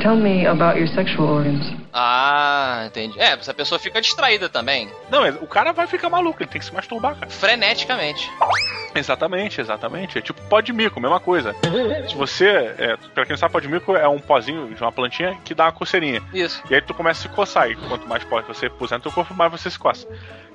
tell 0.00 0.16
me 0.16 0.46
about 0.46 0.78
your 0.78 0.88
sexual 0.88 1.28
organs. 1.28 1.72
Ah, 1.94 2.84
entendi. 2.86 3.20
É, 3.20 3.32
essa 3.34 3.52
pessoa 3.52 3.78
fica 3.78 4.00
distraída 4.00 4.48
também, 4.48 4.88
Não, 5.10 5.20
mas 5.20 5.36
o 5.42 5.46
cara 5.46 5.72
vai 5.74 5.86
ficar 5.86 6.08
maluco, 6.08 6.42
ele 6.42 6.48
tem 6.50 6.58
que 6.58 6.64
se 6.64 6.72
masturbar, 6.74 7.14
cara. 7.16 7.30
freneticamente. 7.30 8.30
Exatamente, 8.94 9.60
exatamente. 9.60 10.18
É 10.18 10.22
tipo 10.22 10.40
pó 10.48 10.60
de 10.60 10.72
mico, 10.72 10.98
mesma 11.00 11.20
coisa. 11.20 11.54
Se 12.08 12.14
você, 12.14 12.46
é, 12.78 12.96
pra 13.14 13.24
quem 13.24 13.32
não 13.34 13.38
sabe, 13.38 13.52
pó 13.52 13.60
de 13.60 13.68
mico 13.68 13.94
é 13.96 14.08
um 14.08 14.18
pozinho 14.18 14.68
de 14.74 14.80
uma 14.82 14.92
plantinha 14.92 15.36
que 15.44 15.54
dá 15.54 15.64
uma 15.64 15.72
coceirinha. 15.72 16.22
Isso. 16.32 16.62
E 16.70 16.74
aí 16.74 16.80
tu 16.80 16.94
começa 16.94 17.20
a 17.20 17.22
se 17.30 17.34
coçar. 17.34 17.70
E 17.70 17.76
quanto 17.76 18.06
mais 18.08 18.24
pó 18.24 18.40
você 18.42 18.68
puser 18.70 18.98
no 18.98 19.02
teu 19.02 19.12
corpo, 19.12 19.34
mais 19.34 19.50
você 19.52 19.70
se 19.70 19.78
coça. 19.78 20.06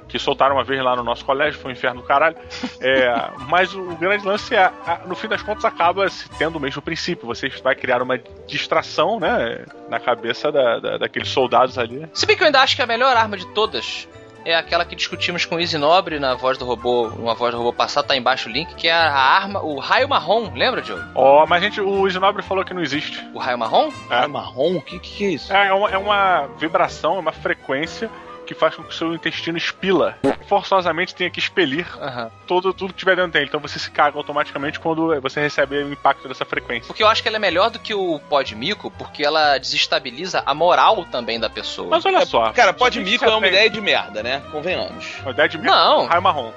Que 0.08 0.18
soltaram 0.18 0.56
uma 0.56 0.64
vez 0.64 0.82
lá 0.82 0.96
no 0.96 1.04
nosso 1.04 1.26
colégio, 1.26 1.60
foi 1.60 1.72
um 1.72 1.74
inferno 1.74 2.02
do 2.02 2.08
caralho. 2.08 2.38
É, 2.80 3.14
mas 3.50 3.74
o, 3.74 3.82
o 3.82 3.96
grande 3.98 4.26
lance 4.26 4.56
é, 4.56 4.64
a- 4.64 5.02
no 5.06 5.16
fim 5.16 5.28
das 5.28 5.42
contas, 5.42 5.66
acaba 5.66 6.08
se 6.10 6.30
tendo 6.38 6.56
o 6.58 6.60
mesmo 6.60 6.82
princípio. 6.82 7.28
Você 7.28 7.50
vai 7.64 7.76
criar 7.76 8.02
uma 8.02 8.18
distração, 8.48 9.20
né, 9.20 9.66
na 9.90 10.00
cabeça 10.00 10.52
da, 10.52 10.80
da- 10.80 10.98
daqueles 10.98 11.30
soldados 11.30 11.78
ali. 11.78 12.08
Se 12.14 12.26
bem 12.26 12.36
que 12.38 12.44
eu 12.44 12.48
ainda 12.48 12.62
acho 12.62 12.76
que 12.76 12.82
a 12.82 12.88
melhor 12.88 13.16
arma 13.16 13.38
de 13.38 13.46
todas 13.48 14.08
é 14.46 14.56
aquela 14.56 14.86
que 14.86 14.96
discutimos 14.96 15.44
com 15.46 15.56
o 15.56 15.60
Easy 15.60 15.78
Nobre 15.78 16.20
na 16.20 16.34
voz 16.34 16.58
do 16.58 16.64
robô, 16.64 17.08
uma 17.10 17.34
voz 17.36 17.52
do 17.52 17.58
robô 17.58 17.74
passado, 17.74 18.08
tá 18.08 18.16
embaixo 18.16 18.48
o 18.48 18.52
link, 18.52 18.74
que 18.76 18.88
é 18.88 18.94
a 18.94 19.12
arma, 19.14 19.62
o 19.62 19.78
raio 19.78 20.08
marrom, 20.08 20.50
lembra, 20.56 20.82
Diogo? 20.82 21.04
Ó, 21.14 21.46
mas 21.46 21.62
gente, 21.62 21.82
o 21.82 22.08
Isinobre 22.08 22.42
falou 22.42 22.64
que 22.64 22.74
não 22.74 22.82
existe. 22.82 23.22
O 23.34 23.40
raio 23.40 23.58
marrom? 23.58 23.92
É. 24.10 24.26
marrom? 24.26 24.78
O 24.78 24.82
que, 24.82 25.00
que 25.00 25.26
é 25.26 25.30
isso? 25.32 25.52
É, 25.52 25.68
é 25.68 25.74
uma, 25.74 25.90
é 25.92 25.98
uma 25.98 26.48
vibração, 26.58 27.18
é 27.18 27.20
uma 27.20 27.34
frequência 27.34 28.10
que 28.48 28.56
faz 28.56 28.76
com 28.76 28.84
que 28.84 28.90
o 28.90 28.94
seu 28.94 29.14
intestino 29.14 29.58
expila. 29.58 30.18
Forçosamente 30.48 31.14
tenha 31.14 31.30
que 31.30 31.40
expelir 31.40 31.86
Aham. 32.02 32.32
todo, 32.48 32.74
tudo 32.74 32.94
que 32.94 33.00
tiver 33.00 33.16
dentro 33.16 33.32
dele. 33.32 33.46
Então 33.46 33.60
você 33.60 33.78
se 33.78 33.92
caga 33.92 34.18
automaticamente 34.18 34.80
quando 34.80 35.20
você 35.22 35.42
recebe 35.42 35.78
o 35.84 35.92
impacto 35.92 36.28
dessa 36.28 36.46
frequência. 36.46 36.88
Porque 36.88 37.04
eu 37.04 37.08
acho 37.08 37.22
que 37.22 37.28
ela 37.28 37.38
é 37.38 37.40
melhor 37.40 37.70
do 37.70 37.80
que 37.80 37.94
o 37.94 38.20
pó 38.30 38.42
de 38.42 38.56
mico, 38.56 38.90
porque 38.92 39.24
ela 39.24 39.58
desestabiliza 39.58 40.42
a 40.46 40.54
moral 40.54 41.06
também 41.12 41.40
da 41.40 41.50
pessoa. 41.50 41.90
Mas 41.90 42.06
olha 42.06 42.26
só. 42.26 42.52
Cara, 42.54 42.74
pó 42.74 42.90
de 42.90 43.02
mico 43.02 43.26
é 43.26 43.36
uma 43.36 43.48
ideia 43.48 43.70
de 43.70 43.82
merda, 43.82 44.24
né? 44.24 44.42
Convenhamos. 44.52 45.20
Uma 45.22 45.32
ideia 45.32 45.50
de 45.50 45.58
mico? 45.58 45.70
Não. 45.70 46.06
Raio 46.06 46.22
marrom. 46.22 46.52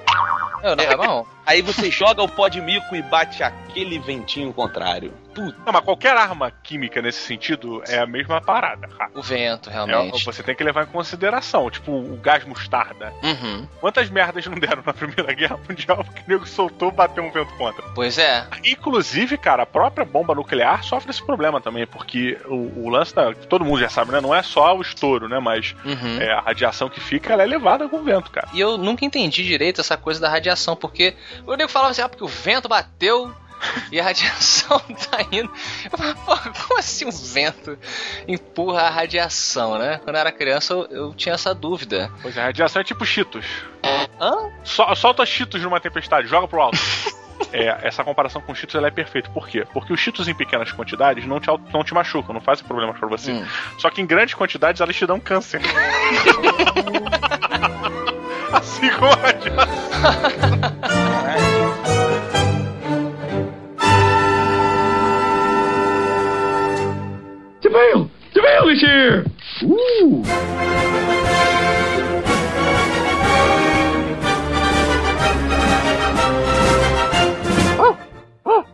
Eu 0.63 0.75
não, 0.75 0.85
raio 0.85 0.97
marrom. 0.97 1.25
Aí 1.45 1.61
você 1.61 1.91
joga 1.91 2.23
o 2.23 2.29
pó 2.29 2.47
de 2.47 2.61
mico 2.61 2.95
e 2.95 3.01
bate 3.01 3.43
aquele 3.43 3.99
ventinho 3.99 4.53
contrário. 4.53 5.13
Puta. 5.33 5.57
Não, 5.65 5.73
mas 5.73 5.83
qualquer 5.83 6.15
arma 6.15 6.51
química 6.63 7.01
nesse 7.01 7.19
sentido 7.21 7.81
é 7.87 7.99
a 7.99 8.05
mesma 8.05 8.41
parada, 8.41 8.87
cara. 8.87 9.11
O 9.15 9.21
vento, 9.21 9.69
É, 9.69 9.73
realmente. 9.73 10.23
você 10.25 10.43
tem 10.43 10.55
que 10.55 10.63
levar 10.63 10.83
em 10.83 10.87
consideração, 10.87 11.69
tipo, 11.69 11.91
o 11.91 12.17
gás 12.21 12.43
mostarda. 12.45 13.13
Uhum. 13.23 13.67
Quantas 13.79 14.09
merdas 14.09 14.45
não 14.45 14.57
deram 14.59 14.83
na 14.85 14.93
Primeira 14.93 15.33
Guerra 15.33 15.59
Mundial 15.67 16.03
porque 16.03 16.21
o 16.21 16.23
nego 16.27 16.47
soltou 16.47 16.91
bateu 16.91 17.23
um 17.23 17.31
vento 17.31 17.53
contra? 17.55 17.81
Pois 17.95 18.17
é. 18.17 18.45
Inclusive, 18.63 19.37
cara, 19.37 19.63
a 19.63 19.65
própria 19.65 20.05
bomba 20.05 20.33
nuclear 20.35 20.83
sofre 20.83 21.11
esse 21.11 21.23
problema 21.25 21.61
também, 21.61 21.85
porque 21.87 22.37
o, 22.45 22.85
o 22.85 22.89
lance 22.89 23.13
da. 23.13 23.33
Todo 23.33 23.63
mundo 23.65 23.79
já 23.79 23.89
sabe, 23.89 24.11
né? 24.11 24.19
Não 24.21 24.33
é 24.35 24.41
só 24.43 24.75
o 24.75 24.81
estouro, 24.81 25.27
né? 25.29 25.39
Mas 25.39 25.75
Uhum. 25.85 26.19
é, 26.21 26.31
a 26.31 26.41
radiação 26.41 26.89
que 26.89 26.99
fica 26.99 27.33
ela 27.33 27.43
é 27.43 27.45
levada 27.45 27.87
com 27.87 27.97
o 27.97 28.03
vento, 28.03 28.29
cara. 28.31 28.47
E 28.53 28.59
eu 28.59 28.77
nunca 28.77 29.05
entendi 29.05 29.43
direito 29.43 29.81
essa 29.81 29.95
coisa 29.97 30.19
da 30.19 30.29
radiação, 30.29 30.75
porque 30.75 31.15
o 31.45 31.55
nego 31.55 31.69
falava 31.69 31.91
assim, 31.91 32.01
ah, 32.01 32.09
porque 32.09 32.23
o 32.23 32.27
vento 32.27 32.67
bateu 32.67 33.33
e 33.91 33.99
a 33.99 34.03
radiação 34.03 34.79
tá 35.09 35.19
indo. 35.31 35.51
Pô, 35.89 35.97
como 36.67 36.79
assim 36.79 37.05
o 37.07 37.11
vento 37.11 37.77
empurra 38.27 38.83
a 38.83 38.89
radiação, 38.89 39.77
né? 39.77 39.99
Quando 40.03 40.15
eu 40.15 40.19
era 40.21 40.31
criança 40.31 40.73
eu, 40.73 40.87
eu 40.91 41.13
tinha 41.13 41.35
essa 41.35 41.53
dúvida. 41.53 42.11
Pois 42.21 42.35
é, 42.37 42.41
a 42.41 42.45
radiação 42.45 42.81
é 42.81 42.85
tipo 42.85 43.05
Cheetos. 43.05 43.45
Hã? 44.19 44.49
Sol- 44.63 44.95
solta 44.95 45.25
Cheetos 45.25 45.61
numa 45.61 45.79
tempestade, 45.79 46.27
joga 46.27 46.47
pro 46.47 46.61
alto. 46.61 46.77
É, 47.53 47.79
essa 47.85 48.01
comparação 48.03 48.39
com 48.39 48.53
Cheetos 48.55 48.75
ela 48.75 48.87
é 48.87 48.91
perfeita. 48.91 49.29
Por 49.31 49.45
quê? 49.47 49.65
Porque 49.73 49.91
os 49.91 49.99
Cheetos 49.99 50.27
em 50.29 50.33
pequenas 50.33 50.71
quantidades 50.71 51.25
não 51.25 51.37
te, 51.37 51.47
não 51.73 51.83
te 51.83 51.93
machucam, 51.93 52.33
não 52.33 52.39
fazem 52.39 52.63
problemas 52.65 52.97
pra 52.97 53.09
você. 53.09 53.31
Hum. 53.33 53.45
Só 53.77 53.89
que 53.89 53.99
em 53.99 54.05
grandes 54.05 54.35
quantidades 54.35 54.79
elas 54.79 54.95
te 54.95 55.05
dão 55.05 55.19
câncer. 55.19 55.59
assim 58.53 58.89
como 58.91 59.11
a 59.11 59.17
Bush 68.71 68.79
here. 68.79 69.25
Ooh. 69.63 70.23
Oh, 77.83 77.97
oh, 78.45 78.65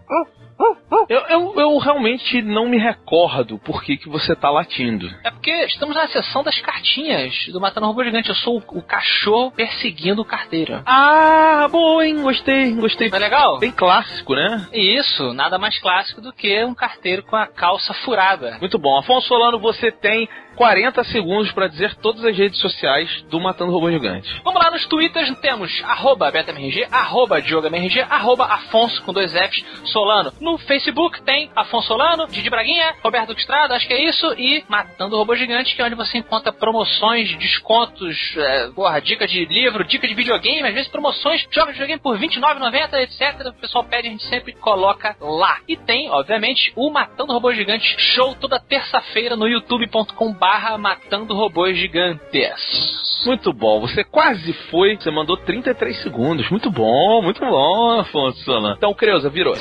oh, 0.60 1.08
Eu, 1.38 1.54
eu, 1.56 1.78
realmente 1.78 2.42
não 2.42 2.68
me 2.68 2.78
recordo 2.78 3.60
por 3.60 3.84
que, 3.84 3.96
que 3.96 4.10
você 4.10 4.36
tá 4.36 4.50
latindo. 4.50 5.08
É 5.24 5.30
porque 5.30 5.52
estamos 5.66 5.96
na 5.96 6.08
sessão 6.08 6.44
das 6.44 6.60
cartinhas 6.60 7.48
do 7.52 7.62
Matando 7.62 7.86
Robô 7.86 8.04
Gigante. 8.04 8.30
Eu 8.30 8.36
sou 8.36 8.58
o, 8.58 8.80
o 8.80 8.82
cachorro 8.82 9.52
perseguindo 9.52 10.22
o 10.22 10.26
carteiro. 10.26 10.82
Ah, 10.86 11.68
boa, 11.70 12.06
hein? 12.06 12.22
Gostei, 12.22 12.72
gostei. 12.74 13.10
Não 13.10 13.18
é 13.18 13.22
legal? 13.22 13.60
Bem 13.60 13.72
clássico, 13.72 14.34
né? 14.34 14.68
Isso, 14.74 15.32
nada 15.34 15.60
mais 15.60 15.78
clássico 15.78 16.22
do 16.22 16.34
que 16.34 16.64
um 16.66 16.74
carteiro 16.74 17.22
com 17.24 17.36
a 17.36 17.46
calça 17.46 17.94
furada. 17.94 18.58
Muito 18.60 18.80
bom. 18.80 18.98
Afonso 18.98 19.28
Solano, 19.28 19.60
você 19.60 19.92
tem 19.92 20.28
40 20.58 21.04
segundos 21.06 21.52
para 21.52 21.68
dizer 21.68 21.94
todas 21.96 22.26
as 22.26 22.36
redes 22.36 22.60
sociais 22.60 23.22
do 23.30 23.40
Matando 23.40 23.72
Robô 23.72 23.92
Gigante. 23.92 24.42
Vamos 24.44 24.62
lá 24.62 24.72
nos 24.72 24.86
twitters, 24.88 25.32
temos 25.40 25.84
arroba 25.86 26.32
BetaMRG, 26.32 26.88
arroba 26.92 27.40
DiogoMRG, 27.40 28.02
arroba 28.10 28.46
Afonso 28.46 29.02
com 29.04 29.14
dois 29.14 29.32
Fs, 29.34 29.64
Solano. 29.86 30.34
No 30.42 30.58
Facebook 30.58 31.22
tem 31.28 31.52
Afonso 31.54 31.90
Solano, 31.90 32.26
Didi 32.28 32.50
Braguinha, 32.50 32.96
Roberto 33.04 33.34
Estrada, 33.34 33.76
acho 33.76 33.86
que 33.86 33.94
é 33.94 34.02
isso, 34.02 34.34
e 34.38 34.64
Matando 34.70 35.18
Robô 35.18 35.36
Gigante, 35.36 35.76
que 35.76 35.82
é 35.82 35.86
onde 35.86 35.94
você 35.94 36.18
encontra 36.18 36.54
promoções, 36.54 37.38
descontos, 37.38 38.18
é, 38.38 38.70
porra, 38.70 39.02
dica 39.02 39.28
de 39.28 39.44
livro, 39.44 39.84
dica 39.84 40.08
de 40.08 40.14
videogame, 40.14 40.66
às 40.66 40.74
vezes 40.74 40.90
promoções, 40.90 41.46
jogos 41.52 41.74
de 41.74 41.82
videogame 41.82 42.00
por 42.00 42.16
R$29,90, 42.16 42.94
etc. 43.02 43.48
O 43.48 43.54
pessoal 43.60 43.84
pede, 43.84 44.08
a 44.08 44.12
gente 44.12 44.24
sempre 44.24 44.54
coloca 44.54 45.18
lá. 45.20 45.58
E 45.68 45.76
tem, 45.76 46.10
obviamente, 46.10 46.72
o 46.78 46.90
Matando 46.90 47.34
Robô 47.34 47.54
Gigante 47.54 47.94
show 48.16 48.34
toda 48.36 48.58
terça-feira 48.58 49.36
no 49.36 49.50
youtube.com 49.50 50.32
barra 50.32 50.78
Matando 50.78 51.36
Robôs 51.36 51.78
Gigantes. 51.78 53.26
Muito 53.26 53.52
bom, 53.52 53.82
você 53.82 54.02
quase 54.06 54.54
foi, 54.72 54.96
você 54.96 55.12
mandou 55.12 55.36
33 55.36 56.04
segundos. 56.04 56.50
Muito 56.50 56.72
bom, 56.72 57.22
muito 57.22 57.42
bom, 57.42 58.00
Afonso 58.00 58.40
Solano. 58.46 58.76
Então, 58.78 58.94
Creuza, 58.94 59.30
virou. 59.30 59.56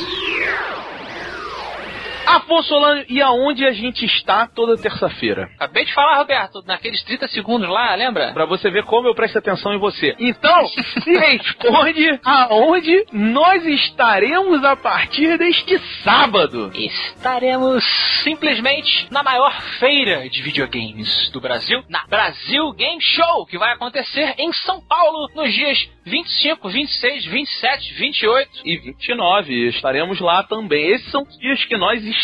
Afonso 2.27 2.69
Solano, 2.69 3.05
e 3.09 3.23
aonde 3.23 3.65
a 3.65 3.73
gente 3.73 4.05
está 4.05 4.47
toda 4.47 4.77
terça-feira? 4.77 5.49
Acabei 5.57 5.85
de 5.85 5.95
falar, 5.95 6.19
Roberto, 6.19 6.63
naqueles 6.67 7.03
30 7.05 7.29
segundos 7.29 7.69
lá, 7.69 7.95
lembra? 7.95 8.33
Pra 8.33 8.45
você 8.45 8.71
ver 8.71 8.85
como 8.85 9.09
eu 9.09 9.15
presto 9.15 9.39
atenção 9.39 9.73
em 9.73 9.79
você. 9.79 10.15
Então, 10.19 10.67
se 11.03 11.13
responde 11.13 12.21
aonde 12.25 13.07
nós 13.13 13.65
estaremos 13.65 14.65
a 14.65 14.77
partir 14.77 15.39
deste 15.39 15.79
sábado. 16.03 16.73
Estaremos 16.75 17.85
simplesmente 18.25 19.07
na 19.11 19.23
maior 19.23 19.53
feira 19.79 20.29
de 20.29 20.43
videogames 20.43 21.31
do 21.31 21.41
Brasil, 21.41 21.83
na 21.89 22.05
Brasil 22.07 22.73
Game 22.73 23.01
Show, 23.01 23.47
que 23.47 23.59
vai 23.59 23.73
acontecer 23.73 24.35
em 24.39 24.53
São 24.53 24.81
Paulo 24.81 25.31
nos 25.35 25.53
dias 25.53 25.89
25, 26.05 26.69
26, 26.69 27.27
27, 27.27 27.95
28 27.95 28.51
e 28.65 28.77
29. 28.79 29.69
Estaremos 29.69 30.21
lá 30.21 30.43
também. 30.45 30.93
Esses 30.93 31.11
são 31.11 31.23
os 31.23 31.39
dias 31.39 31.65
que 31.65 31.77
nós 31.77 32.03
estaremos 32.05 32.16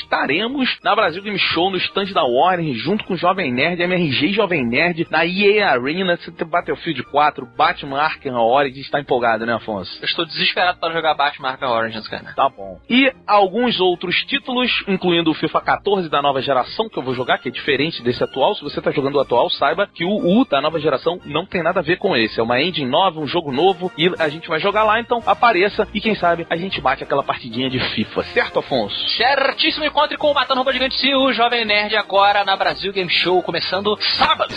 na 0.83 0.94
Brasil 0.94 1.22
Game 1.22 1.38
Show, 1.38 1.70
no 1.70 1.76
stand 1.78 2.12
da 2.12 2.24
Warner, 2.24 2.74
junto 2.74 3.05
com 3.05 3.14
o 3.14 3.16
Jovem 3.16 3.52
Nerd, 3.52 3.83
MRG 3.83 4.33
Jovem 4.33 4.66
Nerd, 4.66 5.07
na 5.11 5.24
EA 5.24 5.70
Arena, 5.70 6.18
Battlefield 6.46 7.02
4, 7.05 7.46
Batman 7.57 8.00
Arkham 8.00 8.37
Origins. 8.37 8.87
Está 8.87 9.00
empolgado, 9.00 9.46
né, 9.46 9.55
Afonso? 9.55 9.98
Eu 10.00 10.07
estou 10.07 10.24
desesperado 10.24 10.78
para 10.78 10.92
jogar 10.92 11.14
Batman 11.14 11.50
Arkham 11.50 11.70
Origins, 11.70 12.09
cara. 12.09 12.33
Tá 12.35 12.48
bom. 12.48 12.78
E 12.88 13.12
alguns 13.26 13.81
outros 13.81 14.16
títulos, 14.26 14.85
incluindo 14.87 15.31
o 15.31 15.35
FIFA 15.35 15.61
14 15.61 16.09
da 16.09 16.20
nova 16.20 16.42
geração, 16.42 16.88
que 16.88 16.98
eu 16.98 17.02
vou 17.02 17.14
jogar, 17.14 17.38
que 17.38 17.48
é 17.48 17.52
diferente 17.52 18.02
desse 18.02 18.22
atual. 18.22 18.55
Se 18.55 18.62
você 18.62 18.81
tá 18.81 18.90
jogando 18.90 19.16
o 19.16 19.20
atual, 19.20 19.48
saiba 19.50 19.87
que 19.87 20.05
o 20.05 20.40
U 20.40 20.44
da 20.44 20.61
nova 20.61 20.78
geração 20.78 21.20
não 21.24 21.46
tem 21.46 21.62
nada 21.62 21.81
a 21.81 21.83
ver 21.83 21.96
com 21.98 22.16
esse. 22.16 22.38
É 22.38 22.42
uma 22.42 22.61
engine 22.61 22.88
nova, 22.88 23.20
um 23.20 23.26
jogo 23.26 23.52
novo, 23.52 23.90
e 23.96 24.11
a 24.18 24.28
gente 24.28 24.48
vai 24.48 24.59
jogar 24.59 24.85
lá, 24.85 25.00
então 25.00 25.22
apareça 25.26 25.88
e 25.94 26.00
quem 26.00 26.14
sabe 26.14 26.46
a 26.48 26.57
gente 26.57 26.81
bate 26.81 27.02
aquela 27.02 27.22
partidinha 27.22 27.70
de 27.70 27.78
FIFA, 27.78 28.22
certo, 28.24 28.59
Afonso? 28.59 29.09
Certíssimo 29.16 29.82
encontre 29.85 30.16
com 30.16 30.31
o 30.31 30.35
Matando 30.35 30.61
Robô 30.61 30.73
Gigante 30.73 31.07
e 31.07 31.14
o 31.14 31.33
Jovem 31.33 31.64
Nerd 31.64 31.97
agora 31.97 32.45
na 32.45 32.57
Brasil 32.57 32.92
Game 32.92 33.11
Show, 33.11 33.42
começando 33.42 33.99
sábado. 34.18 34.55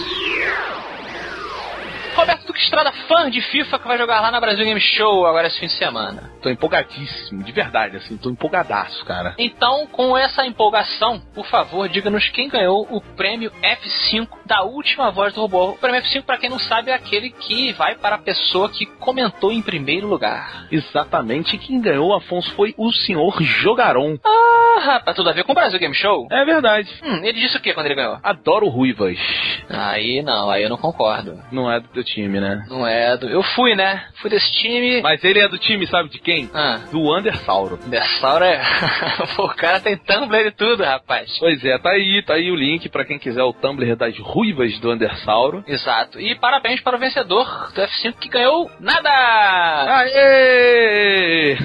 Roberto 2.16 2.48
Duque 2.48 2.60
Estrada, 2.60 2.92
fã 3.08 3.30
de 3.30 3.42
FIFA, 3.42 3.78
que 3.80 3.88
vai 3.88 3.98
jogar 3.98 4.22
lá 4.22 4.32
na 4.32 4.40
Brasil 4.40 4.64
Game 4.64 4.80
Show 4.80 5.26
agora 5.26 5.48
esse 5.48 5.60
fim 5.60 5.68
de 5.68 5.74
semana. 5.74 6.32
Tô 6.42 6.50
empolgadíssimo, 6.50 7.44
de 7.44 7.52
verdade, 7.52 7.98
assim, 7.98 8.16
tô 8.18 8.30
empolgadaço, 8.30 9.04
cara. 9.04 9.36
Então, 9.38 9.86
com 9.88 10.18
essa 10.18 10.46
empolgação, 10.46 11.20
por 11.34 11.46
favor, 11.46 11.90
diga-nos 11.90 12.30
quem 12.30 12.48
ganhou 12.48 12.88
o 12.90 13.02
prêmio 13.02 13.52
F5 13.62 14.28
da 14.46 14.64
última 14.64 15.12
voz 15.12 15.34
do 15.34 15.42
robô. 15.42 15.72
O 15.72 15.78
prêmio 15.78 16.02
F5, 16.02 16.24
para 16.24 16.38
quem 16.38 16.50
não 16.50 16.60
sabe, 16.60 16.92
é 16.92 16.94
aquele 16.94 17.32
que 17.32 17.74
vai 17.74 17.96
para 17.96 18.16
a 18.16 18.20
pessoa 18.20 18.70
que 18.70 18.86
comentou 18.86 19.52
em 19.52 19.62
primeiro 19.62 20.08
lugar. 20.08 20.68
Exatamente, 20.72 21.58
quem 21.58 21.82
ganhou, 21.82 22.14
Afonso, 22.16 22.52
foi 22.56 22.74
o 22.78 22.92
senhor 22.94 23.42
Jogaron. 23.42 24.18
Ah, 24.24 24.80
rapaz, 24.80 25.16
tudo 25.16 25.30
a 25.30 25.34
ver 25.34 25.44
com 25.44 25.52
o 25.52 25.56
Brasil 25.56 25.80
Game 25.80 25.94
Show? 25.94 26.28
É 26.32 26.46
verdade. 26.46 26.90
Hum, 27.04 27.24
ele 27.24 27.40
disse 27.40 27.58
o 27.58 27.62
que 27.62 27.74
quando 27.74 27.88
ele 27.88 27.96
ganhou? 27.96 28.20
Adoro 28.24 28.70
ruivas. 28.70 29.18
Aí 29.70 30.22
não, 30.22 30.50
aí 30.50 30.64
eu 30.64 30.70
não 30.70 30.78
concordo. 30.78 31.42
Não 31.52 31.72
é 31.72 31.82
time, 32.06 32.40
né? 32.40 32.66
Não 32.70 32.88
é 32.88 33.18
do. 33.18 33.28
Eu 33.28 33.44
fui, 33.44 33.76
né? 33.76 34.06
Fui 34.22 34.30
desse 34.30 34.52
time. 34.54 35.02
Mas 35.02 35.24
ele 35.24 35.40
é 35.40 35.48
do 35.48 35.58
time, 35.58 35.86
sabe 35.88 36.10
de 36.10 36.20
quem? 36.20 36.50
Ah. 36.54 36.82
Do 36.92 37.12
Andersauro. 37.14 37.80
Andersauro 37.86 38.46
é. 38.46 38.62
Pô, 39.36 39.46
o 39.52 39.56
cara 39.56 39.80
tem 39.80 39.98
Tumblr 39.98 40.48
e 40.48 40.52
tudo, 40.52 40.84
rapaz. 40.84 41.38
Pois 41.40 41.64
é, 41.66 41.78
tá 41.78 41.92
aí, 41.92 42.24
tá 42.24 42.36
aí 42.36 42.52
o 42.52 42.56
link 42.56 42.88
para 42.90 43.06
quem 43.06 43.20
quiser 43.20 43.44
o 43.44 43.54
Tumblr 43.54 43.96
das 43.96 44.18
ruivas 44.20 44.78
do 44.80 44.92
Andersauro. 44.92 45.64
Exato. 45.68 46.20
E 46.20 46.36
parabéns 46.36 46.82
para 46.82 46.96
o 46.96 47.00
vencedor 47.00 47.72
do 47.74 47.82
F5 47.82 48.14
que 48.20 48.30
ganhou 48.30 48.70
nada! 48.80 49.10
Aê! 50.00 51.58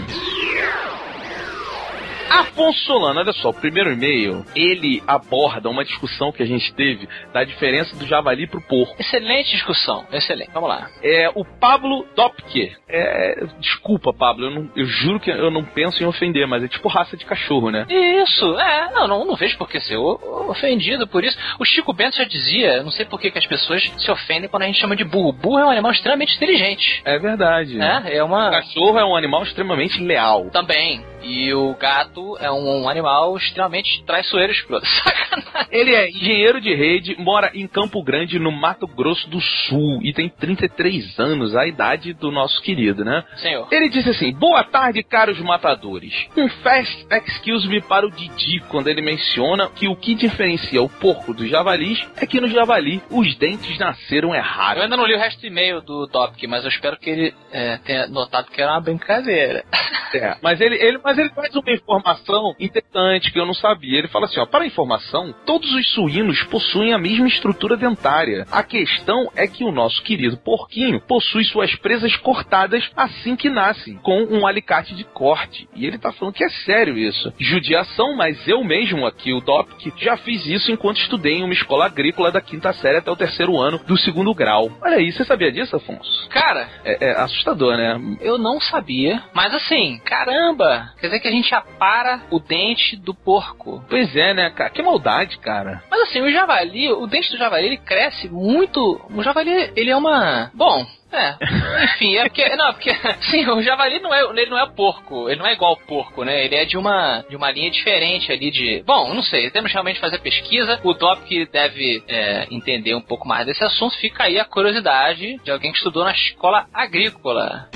Afonso 2.31 2.79
Solano, 2.85 3.21
olha 3.21 3.33
só, 3.33 3.51
o 3.51 3.55
primeiro 3.55 3.93
e-mail, 3.93 4.45
ele 4.55 5.03
aborda 5.07 5.69
uma 5.69 5.85
discussão 5.85 6.31
que 6.31 6.43
a 6.43 6.47
gente 6.47 6.73
teve 6.75 7.09
da 7.33 7.43
diferença 7.45 7.97
do 7.97 8.07
javali 8.07 8.47
pro 8.47 8.61
porco. 8.61 8.95
Excelente 8.99 9.51
discussão, 9.51 10.07
excelente. 10.13 10.51
Vamos 10.55 10.69
lá. 10.69 10.89
É 11.03 11.31
o 11.35 11.45
Pablo 11.45 12.07
Dopke. 12.15 12.73
É, 12.89 13.45
desculpa, 13.59 14.13
Pablo, 14.13 14.47
eu, 14.47 14.51
não, 14.51 14.71
eu 14.77 14.87
juro 14.87 15.21
que 15.21 15.31
eu 15.31 15.51
não 15.51 15.65
penso 15.65 16.03
em 16.03 16.07
ofender, 16.07 16.47
mas 16.47 16.63
é 16.63 16.69
tipo 16.69 16.89
raça 16.89 17.17
de 17.17 17.25
cachorro, 17.25 17.71
né? 17.71 17.87
Isso, 17.89 18.59
é, 18.59 18.91
não, 18.93 19.09
não, 19.09 19.25
não 19.25 19.35
vejo 19.37 19.59
por 19.59 19.69
que 19.69 19.81
ser 19.81 19.97
ofendido 19.97 21.07
por 21.07 21.25
isso. 21.25 21.37
O 21.59 21.65
Chico 21.65 21.93
Bento 21.93 22.17
já 22.17 22.25
dizia, 22.25 22.83
não 22.83 22.91
sei 22.91 23.05
por 23.05 23.21
que, 23.21 23.31
que 23.31 23.39
as 23.39 23.47
pessoas 23.47 23.83
se 23.99 24.11
ofendem 24.11 24.49
quando 24.49 24.63
a 24.63 24.67
gente 24.67 24.81
chama 24.81 24.95
de 24.95 25.05
burro. 25.05 25.33
Burro 25.33 25.59
é 25.59 25.67
um 25.67 25.71
animal 25.71 25.93
extremamente 25.93 26.37
inteligente. 26.37 27.03
É 27.05 27.19
verdade. 27.19 27.81
É, 27.81 28.19
é 28.19 28.25
uma... 28.25 28.49
O 28.49 28.53
cachorro 28.53 28.99
é 28.99 29.05
um 29.05 29.17
animal 29.17 29.43
extremamente 29.43 30.01
leal. 30.01 30.51
Também. 30.51 31.05
E 31.23 31.53
o 31.53 31.75
gato 31.75 32.20
é 32.41 32.51
um, 32.51 32.89
animal 32.89 33.37
extremamente 33.37 34.03
traiçoeiro 34.05 34.53
escroto. 34.53 34.87
Sacanagem. 35.05 35.69
Ele 35.71 35.95
é 35.95 36.09
engenheiro 36.09 36.61
de 36.61 36.75
rede, 36.75 37.17
mora 37.19 37.51
em 37.55 37.67
Campo 37.67 38.03
Grande, 38.03 38.39
no 38.39 38.51
Mato 38.51 38.87
Grosso 38.87 39.29
do 39.29 39.41
Sul, 39.41 40.01
e 40.03 40.13
tem 40.13 40.29
33 40.29 41.19
anos, 41.19 41.55
a 41.55 41.67
idade 41.67 42.13
do 42.13 42.31
nosso 42.31 42.61
querido, 42.63 43.05
né? 43.05 43.25
Senhor. 43.37 43.69
Ele 43.71 43.89
disse 43.89 44.11
assim: 44.11 44.33
Boa 44.33 44.65
tarde, 44.65 45.03
caros 45.03 45.41
matadores. 45.41 46.13
Um 46.37 46.49
fast 46.49 47.07
excuse 47.11 47.69
me 47.69 47.81
para 47.81 48.07
o 48.07 48.11
Didi 48.11 48.61
quando 48.69 48.89
ele 48.89 49.03
menciona 49.03 49.69
que 49.71 49.89
o 49.89 49.97
que 49.97 50.15
diferencia 50.15 50.83
o 50.83 50.89
porco 50.89 51.33
dos 51.33 51.49
javalis 51.49 52.07
é 52.17 52.27
que 52.27 52.41
no 52.41 52.49
javali 52.49 53.03
os 53.11 53.35
dentes 53.37 53.79
nasceram 53.79 54.35
errados. 54.35 54.79
Eu 54.79 54.83
ainda 54.85 54.97
não 54.97 55.07
li 55.07 55.15
o 55.15 55.19
resto 55.19 55.41
do 55.41 55.47
e-mail 55.47 55.81
do 55.81 56.07
Topic, 56.09 56.45
mas 56.49 56.65
eu 56.65 56.71
espero 56.71 56.99
que 56.99 57.11
ele 57.11 57.35
é, 57.53 57.79
tenha 57.79 58.07
notado 58.09 58.51
que 58.51 58.61
era 58.61 58.73
uma 58.73 58.81
brincadeira. 58.81 59.65
É, 60.13 60.37
mas 60.43 60.61
ele, 60.61 60.75
ele, 60.75 60.99
mas 61.03 61.17
ele 61.17 61.29
faz 61.31 61.55
uma 61.55 61.73
informação 61.73 62.10
interessante 62.59 63.33
que 63.33 63.39
eu 63.39 63.47
não 63.47 63.55
sabia. 63.55 63.99
Ele 63.99 64.09
fala 64.09 64.27
assim: 64.27 64.41
ó, 64.41 64.47
para 64.47 64.65
a 64.65 64.67
informação, 64.67 65.35
todos 65.45 65.73
os 65.73 65.93
suínos 65.93 66.43
possuem 66.45 66.93
a 66.93 66.99
mesma 66.99 67.27
estrutura 67.27 67.77
dentária. 67.77 68.47
A 68.51 68.63
questão 68.63 69.31
é 69.35 69.47
que 69.47 69.65
o 69.65 69.73
nosso 69.73 70.03
querido 70.03 70.37
porquinho 70.37 71.01
possui 71.01 71.45
suas 71.45 71.75
presas 71.77 72.17
cortadas 72.17 72.91
assim 72.97 73.37
que 73.37 73.49
nascem, 73.49 73.97
com 73.97 74.25
um 74.25 74.47
alicate 74.47 74.95
de 74.95 75.05
corte. 75.05 75.69
E 75.75 75.87
ele 75.87 75.99
tá 75.99 76.13
falando 76.13 76.35
que 76.35 76.45
é 76.45 76.49
sério 76.49 76.97
isso. 76.97 77.33
Judiação, 77.39 78.17
mas 78.17 78.47
eu 78.49 78.63
mesmo 78.65 79.07
aqui, 79.07 79.33
o 79.33 79.41
Dopic, 79.41 79.93
já 79.99 80.17
fiz 80.17 80.47
isso 80.47 80.71
enquanto 80.71 81.01
estudei 81.01 81.39
em 81.39 81.45
uma 81.45 81.53
escola 81.53 81.87
agrícola 81.87 82.31
da 82.31 82.41
quinta 82.41 82.73
série 82.73 82.99
até 82.99 83.11
o 83.11 83.17
terceiro 83.17 83.59
ano 83.59 83.81
do 83.87 83.97
segundo 83.99 84.35
grau. 84.35 84.71
Olha 84.83 84.97
aí, 84.97 85.13
você 85.13 85.25
sabia 85.25 85.53
disso, 85.53 85.77
Afonso? 85.77 86.29
Cara, 86.29 86.69
é, 86.85 87.09
é 87.09 87.11
assustador, 87.21 87.77
né? 87.77 88.01
Eu 88.21 88.39
não 88.39 88.61
sabia, 88.61 89.23
mas 89.35 89.55
assim, 89.55 90.01
caramba, 90.05 90.93
quer 91.01 91.07
dizer 91.07 91.21
que 91.21 91.29
a 91.29 91.33
gente 91.33 91.55
apara 91.55 92.00
o 92.31 92.39
dente 92.39 92.97
do 92.97 93.15
porco. 93.15 93.85
Pois 93.89 94.15
é, 94.17 94.35
né, 94.35 94.51
cara? 94.51 94.71
Que 94.71 94.83
maldade, 94.83 95.39
cara. 95.39 95.83
Mas 95.91 96.03
assim, 96.03 96.21
o 96.21 96.31
javali, 96.31 96.91
o 96.93 97.07
dente 97.07 97.31
do 97.31 97.39
javali, 97.39 97.67
ele 97.67 97.77
cresce 97.79 98.29
muito. 98.29 99.01
O 99.11 99.23
javali, 99.23 99.73
ele 99.77 99.91
é 99.91 99.97
uma. 99.97 100.51
Bom, 100.55 100.87
É, 101.13 101.37
enfim, 101.85 102.17
é 102.17 102.23
porque. 102.23 102.49
Não, 102.57 102.73
porque. 102.73 102.95
Sim, 103.31 103.49
o 103.51 103.63
javali 103.63 103.99
não 104.01 104.15
é, 104.15 104.23
ele 104.41 104.51
não 104.51 104.59
é 104.59 104.67
porco. 104.71 105.29
Ele 105.29 105.41
não 105.41 105.47
é 105.47 105.53
igual 105.53 105.73
ao 105.73 105.77
porco, 105.77 106.25
né? 106.25 106.45
Ele 106.45 106.55
é 106.55 106.65
de 106.65 106.77
uma, 106.77 107.25
de 107.29 107.37
uma 107.37 107.51
linha 107.51 107.71
diferente 107.71 108.31
ali 108.31 108.51
de. 108.51 108.83
Bom, 108.87 109.13
não 109.13 109.23
sei, 109.23 109.51
temos 109.51 109.73
realmente 109.73 109.97
que 109.97 110.01
fazer 110.01 110.19
pesquisa. 110.21 110.81
O 110.85 110.95
Top 110.95 111.23
que 111.25 111.47
deve 111.47 112.03
é, 112.09 112.47
entender 112.51 112.95
um 112.95 113.01
pouco 113.01 113.27
mais 113.27 113.47
desse 113.47 113.65
assunto, 113.65 113.97
fica 113.99 114.25
aí 114.25 114.39
a 114.39 114.45
curiosidade 114.45 115.37
de 115.43 115.51
alguém 115.51 115.73
que 115.73 115.79
estudou 115.79 116.05
na 116.05 116.13
escola 116.13 116.67
agrícola. 116.73 117.69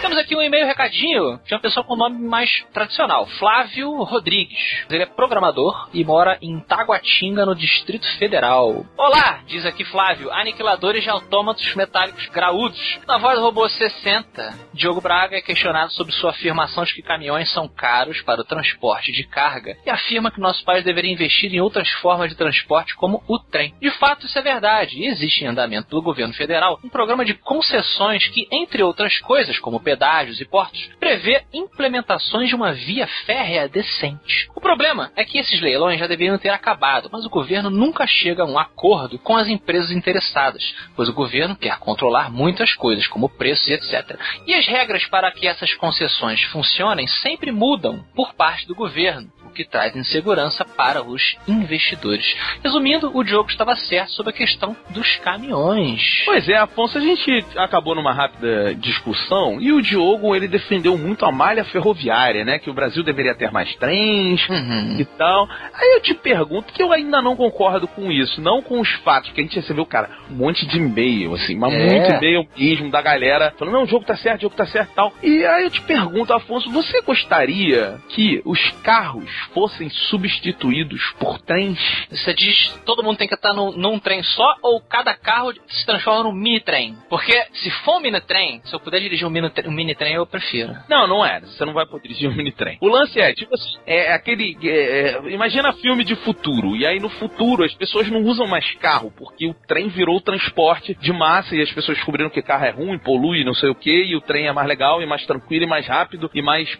Temos 0.00 0.16
aqui 0.16 0.34
um 0.34 0.40
e-mail 0.40 0.66
recadinho 0.66 1.38
de 1.44 1.54
uma 1.54 1.60
pessoa 1.60 1.84
com 1.84 1.94
nome 1.94 2.18
mais 2.18 2.64
tradicional, 2.72 3.26
Flávio 3.38 4.02
Rodrigues. 4.02 4.86
Ele 4.88 5.02
é 5.02 5.06
programador 5.06 5.90
e 5.92 6.02
mora 6.02 6.38
em 6.40 6.58
Taguatinga, 6.60 7.44
no 7.44 7.54
Distrito 7.54 8.06
Federal. 8.16 8.86
Olá, 8.96 9.40
diz 9.46 9.66
aqui 9.66 9.84
Flávio, 9.84 10.32
aniquiladores 10.32 11.02
de 11.02 11.10
autômatos 11.10 11.74
metálicos 11.74 12.26
graúdos. 12.28 12.98
Na 13.06 13.18
voz 13.18 13.38
do 13.38 13.44
robô 13.44 13.68
60, 13.68 14.54
Diogo 14.72 15.02
Braga 15.02 15.36
é 15.36 15.42
questionado 15.42 15.92
sobre 15.92 16.12
sua 16.14 16.30
afirmação 16.30 16.84
de 16.84 16.94
que 16.94 17.02
caminhões 17.02 17.52
são 17.52 17.68
caros 17.68 18.22
para 18.22 18.40
o 18.40 18.44
transporte 18.44 19.12
de 19.12 19.24
carga 19.24 19.76
e 19.84 19.90
afirma 19.90 20.30
que 20.30 20.40
nosso 20.40 20.64
país 20.64 20.82
deveria 20.82 21.12
investir 21.12 21.52
em 21.54 21.60
outras 21.60 21.90
formas 22.00 22.30
de 22.30 22.36
transporte 22.36 22.94
como 22.96 23.22
o 23.28 23.38
trem. 23.38 23.74
De 23.80 23.90
fato, 23.98 24.24
isso 24.24 24.38
é 24.38 24.42
verdade 24.42 25.04
existe 25.04 25.44
em 25.44 25.48
andamento 25.48 25.90
do 25.90 26.02
governo 26.02 26.32
federal 26.34 26.78
um 26.82 26.88
programa 26.88 27.24
de 27.24 27.34
concessões 27.34 28.26
que, 28.28 28.48
entre 28.50 28.82
outras 28.82 29.18
coisas, 29.20 29.58
como 29.58 29.80
pedágios 29.90 30.40
e 30.40 30.44
portos, 30.44 30.88
prevê 31.00 31.42
implementações 31.52 32.48
de 32.48 32.54
uma 32.54 32.72
via 32.72 33.08
férrea 33.26 33.68
decente. 33.68 34.48
O 34.54 34.60
problema 34.60 35.10
é 35.16 35.24
que 35.24 35.36
esses 35.36 35.60
leilões 35.60 35.98
já 35.98 36.06
deveriam 36.06 36.38
ter 36.38 36.50
acabado, 36.50 37.08
mas 37.10 37.24
o 37.26 37.30
governo 37.30 37.68
nunca 37.68 38.06
chega 38.06 38.44
a 38.44 38.46
um 38.46 38.56
acordo 38.56 39.18
com 39.18 39.36
as 39.36 39.48
empresas 39.48 39.90
interessadas, 39.90 40.62
pois 40.94 41.08
o 41.08 41.12
governo 41.12 41.56
quer 41.56 41.76
controlar 41.80 42.30
muitas 42.30 42.72
coisas, 42.74 43.08
como 43.08 43.28
preços 43.28 43.66
e 43.66 43.72
etc. 43.72 44.16
E 44.46 44.54
as 44.54 44.64
regras 44.68 45.04
para 45.06 45.32
que 45.32 45.48
essas 45.48 45.74
concessões 45.74 46.40
funcionem 46.44 47.08
sempre 47.08 47.50
mudam 47.50 48.04
por 48.14 48.32
parte 48.34 48.68
do 48.68 48.76
governo 48.76 49.28
o 49.50 49.52
que 49.54 49.64
traz 49.64 49.94
insegurança 49.96 50.64
para 50.64 51.02
os 51.02 51.36
investidores. 51.46 52.34
Resumindo, 52.62 53.10
o 53.14 53.22
Diogo 53.24 53.50
estava 53.50 53.74
certo 53.76 54.12
sobre 54.12 54.30
a 54.30 54.36
questão 54.36 54.76
dos 54.90 55.16
caminhões. 55.16 56.22
Pois 56.24 56.48
é, 56.48 56.56
Afonso, 56.56 56.96
a 56.98 57.00
gente 57.00 57.44
acabou 57.56 57.94
numa 57.94 58.12
rápida 58.12 58.74
discussão 58.74 59.60
e 59.60 59.72
o 59.72 59.82
Diogo 59.82 60.34
ele 60.34 60.48
defendeu 60.48 60.96
muito 60.96 61.24
a 61.24 61.32
malha 61.32 61.64
ferroviária, 61.64 62.44
né? 62.44 62.58
Que 62.58 62.70
o 62.70 62.74
Brasil 62.74 63.02
deveria 63.02 63.34
ter 63.34 63.50
mais 63.50 63.74
trens 63.76 64.48
Uhum. 64.48 64.96
e 64.98 65.04
tal. 65.04 65.48
Aí 65.74 65.94
eu 65.96 66.00
te 66.02 66.14
pergunto 66.14 66.72
que 66.72 66.82
eu 66.82 66.92
ainda 66.92 67.20
não 67.20 67.36
concordo 67.36 67.86
com 67.88 68.10
isso, 68.10 68.40
não 68.40 68.62
com 68.62 68.80
os 68.80 68.90
fatos, 69.04 69.30
que 69.32 69.40
a 69.40 69.44
gente 69.44 69.56
recebeu, 69.56 69.84
cara, 69.84 70.10
um 70.30 70.34
monte 70.34 70.66
de 70.66 70.78
e-mail, 70.78 71.34
assim, 71.34 71.56
mas 71.56 71.72
É. 71.74 71.86
muito 71.86 72.10
e-mail 72.10 72.46
mesmo 72.56 72.90
da 72.90 73.02
galera 73.02 73.52
falando, 73.58 73.74
não, 73.74 73.82
o 73.84 73.86
jogo 73.86 74.04
tá 74.04 74.16
certo, 74.16 74.38
o 74.38 74.42
jogo 74.42 74.54
tá 74.54 74.66
certo 74.66 74.90
e 74.92 74.94
tal. 74.94 75.12
E 75.22 75.44
aí 75.44 75.64
eu 75.64 75.70
te 75.70 75.80
pergunto, 75.82 76.32
Afonso, 76.32 76.70
você 76.70 77.00
gostaria 77.02 77.98
que 78.08 78.40
os 78.44 78.60
carros 78.82 79.30
fossem 79.54 79.88
substituídos 79.90 81.00
por 81.18 81.38
trens? 81.40 81.78
Você 82.10 82.34
diz 82.34 82.70
todo 82.84 83.02
mundo 83.02 83.16
tem 83.16 83.28
que 83.28 83.34
estar 83.34 83.52
num, 83.52 83.72
num 83.72 83.98
trem 83.98 84.22
só 84.22 84.56
ou 84.62 84.80
cada 84.80 85.14
carro 85.14 85.52
se 85.68 85.86
transforma 85.86 86.24
num 86.24 86.32
mini 86.32 86.60
trem? 86.60 86.96
Porque 87.08 87.32
se 87.54 87.70
for 87.84 87.98
um 87.98 88.00
mini 88.00 88.20
trem, 88.20 88.60
se 88.64 88.74
eu 88.74 88.80
puder 88.80 89.00
dirigir 89.00 89.26
um 89.26 89.30
mini, 89.30 89.50
um 89.66 89.70
mini 89.70 89.94
trem, 89.94 90.14
eu 90.14 90.26
prefiro. 90.26 90.74
Não, 90.88 91.06
não 91.06 91.24
é. 91.24 91.40
Você 91.40 91.64
não 91.64 91.72
vai 91.72 91.86
poder 91.86 92.08
dirigir 92.08 92.28
um 92.28 92.34
mini 92.34 92.52
trem. 92.52 92.78
O 92.80 92.88
lance 92.88 93.20
é, 93.20 93.32
tipo 93.32 93.54
assim, 93.54 93.78
é 93.86 94.12
aquele. 94.12 94.56
é, 94.62 94.68
é, 94.68 95.30
imagina 95.30 95.72
filme 95.74 96.04
de 96.04 96.14
futuro. 96.16 96.76
E 96.76 96.86
aí 96.86 96.98
no 96.98 97.08
futuro 97.08 97.64
as 97.64 97.74
pessoas 97.74 98.08
não 98.08 98.22
usam 98.22 98.46
mais 98.46 98.70
carro, 98.74 99.12
porque 99.16 99.46
o 99.46 99.54
trem 99.66 99.88
virou 99.88 100.20
transporte 100.20 100.94
de 100.94 101.12
massa 101.12 101.54
e 101.54 101.62
as 101.62 101.72
pessoas 101.72 101.96
descobriram 101.98 102.30
que 102.30 102.42
carro 102.42 102.64
é 102.64 102.70
ruim, 102.70 102.98
polui, 102.98 103.44
não 103.44 103.54
sei 103.54 103.70
o 103.70 103.74
que, 103.74 104.04
e 104.04 104.16
o 104.16 104.20
trem 104.20 104.46
é 104.46 104.52
mais 104.52 104.68
legal 104.68 105.02
e 105.02 105.06
mais 105.06 105.24
tranquilo 105.26 105.64
e 105.64 105.68
mais 105.68 105.86
rápido 105.86 106.30
e 106.34 106.42
mais 106.42 106.78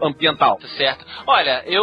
ambiental. 0.00 0.58
Tá 0.58 0.68
certo. 0.68 1.04
Olha, 1.26 1.62
eu 1.66 1.81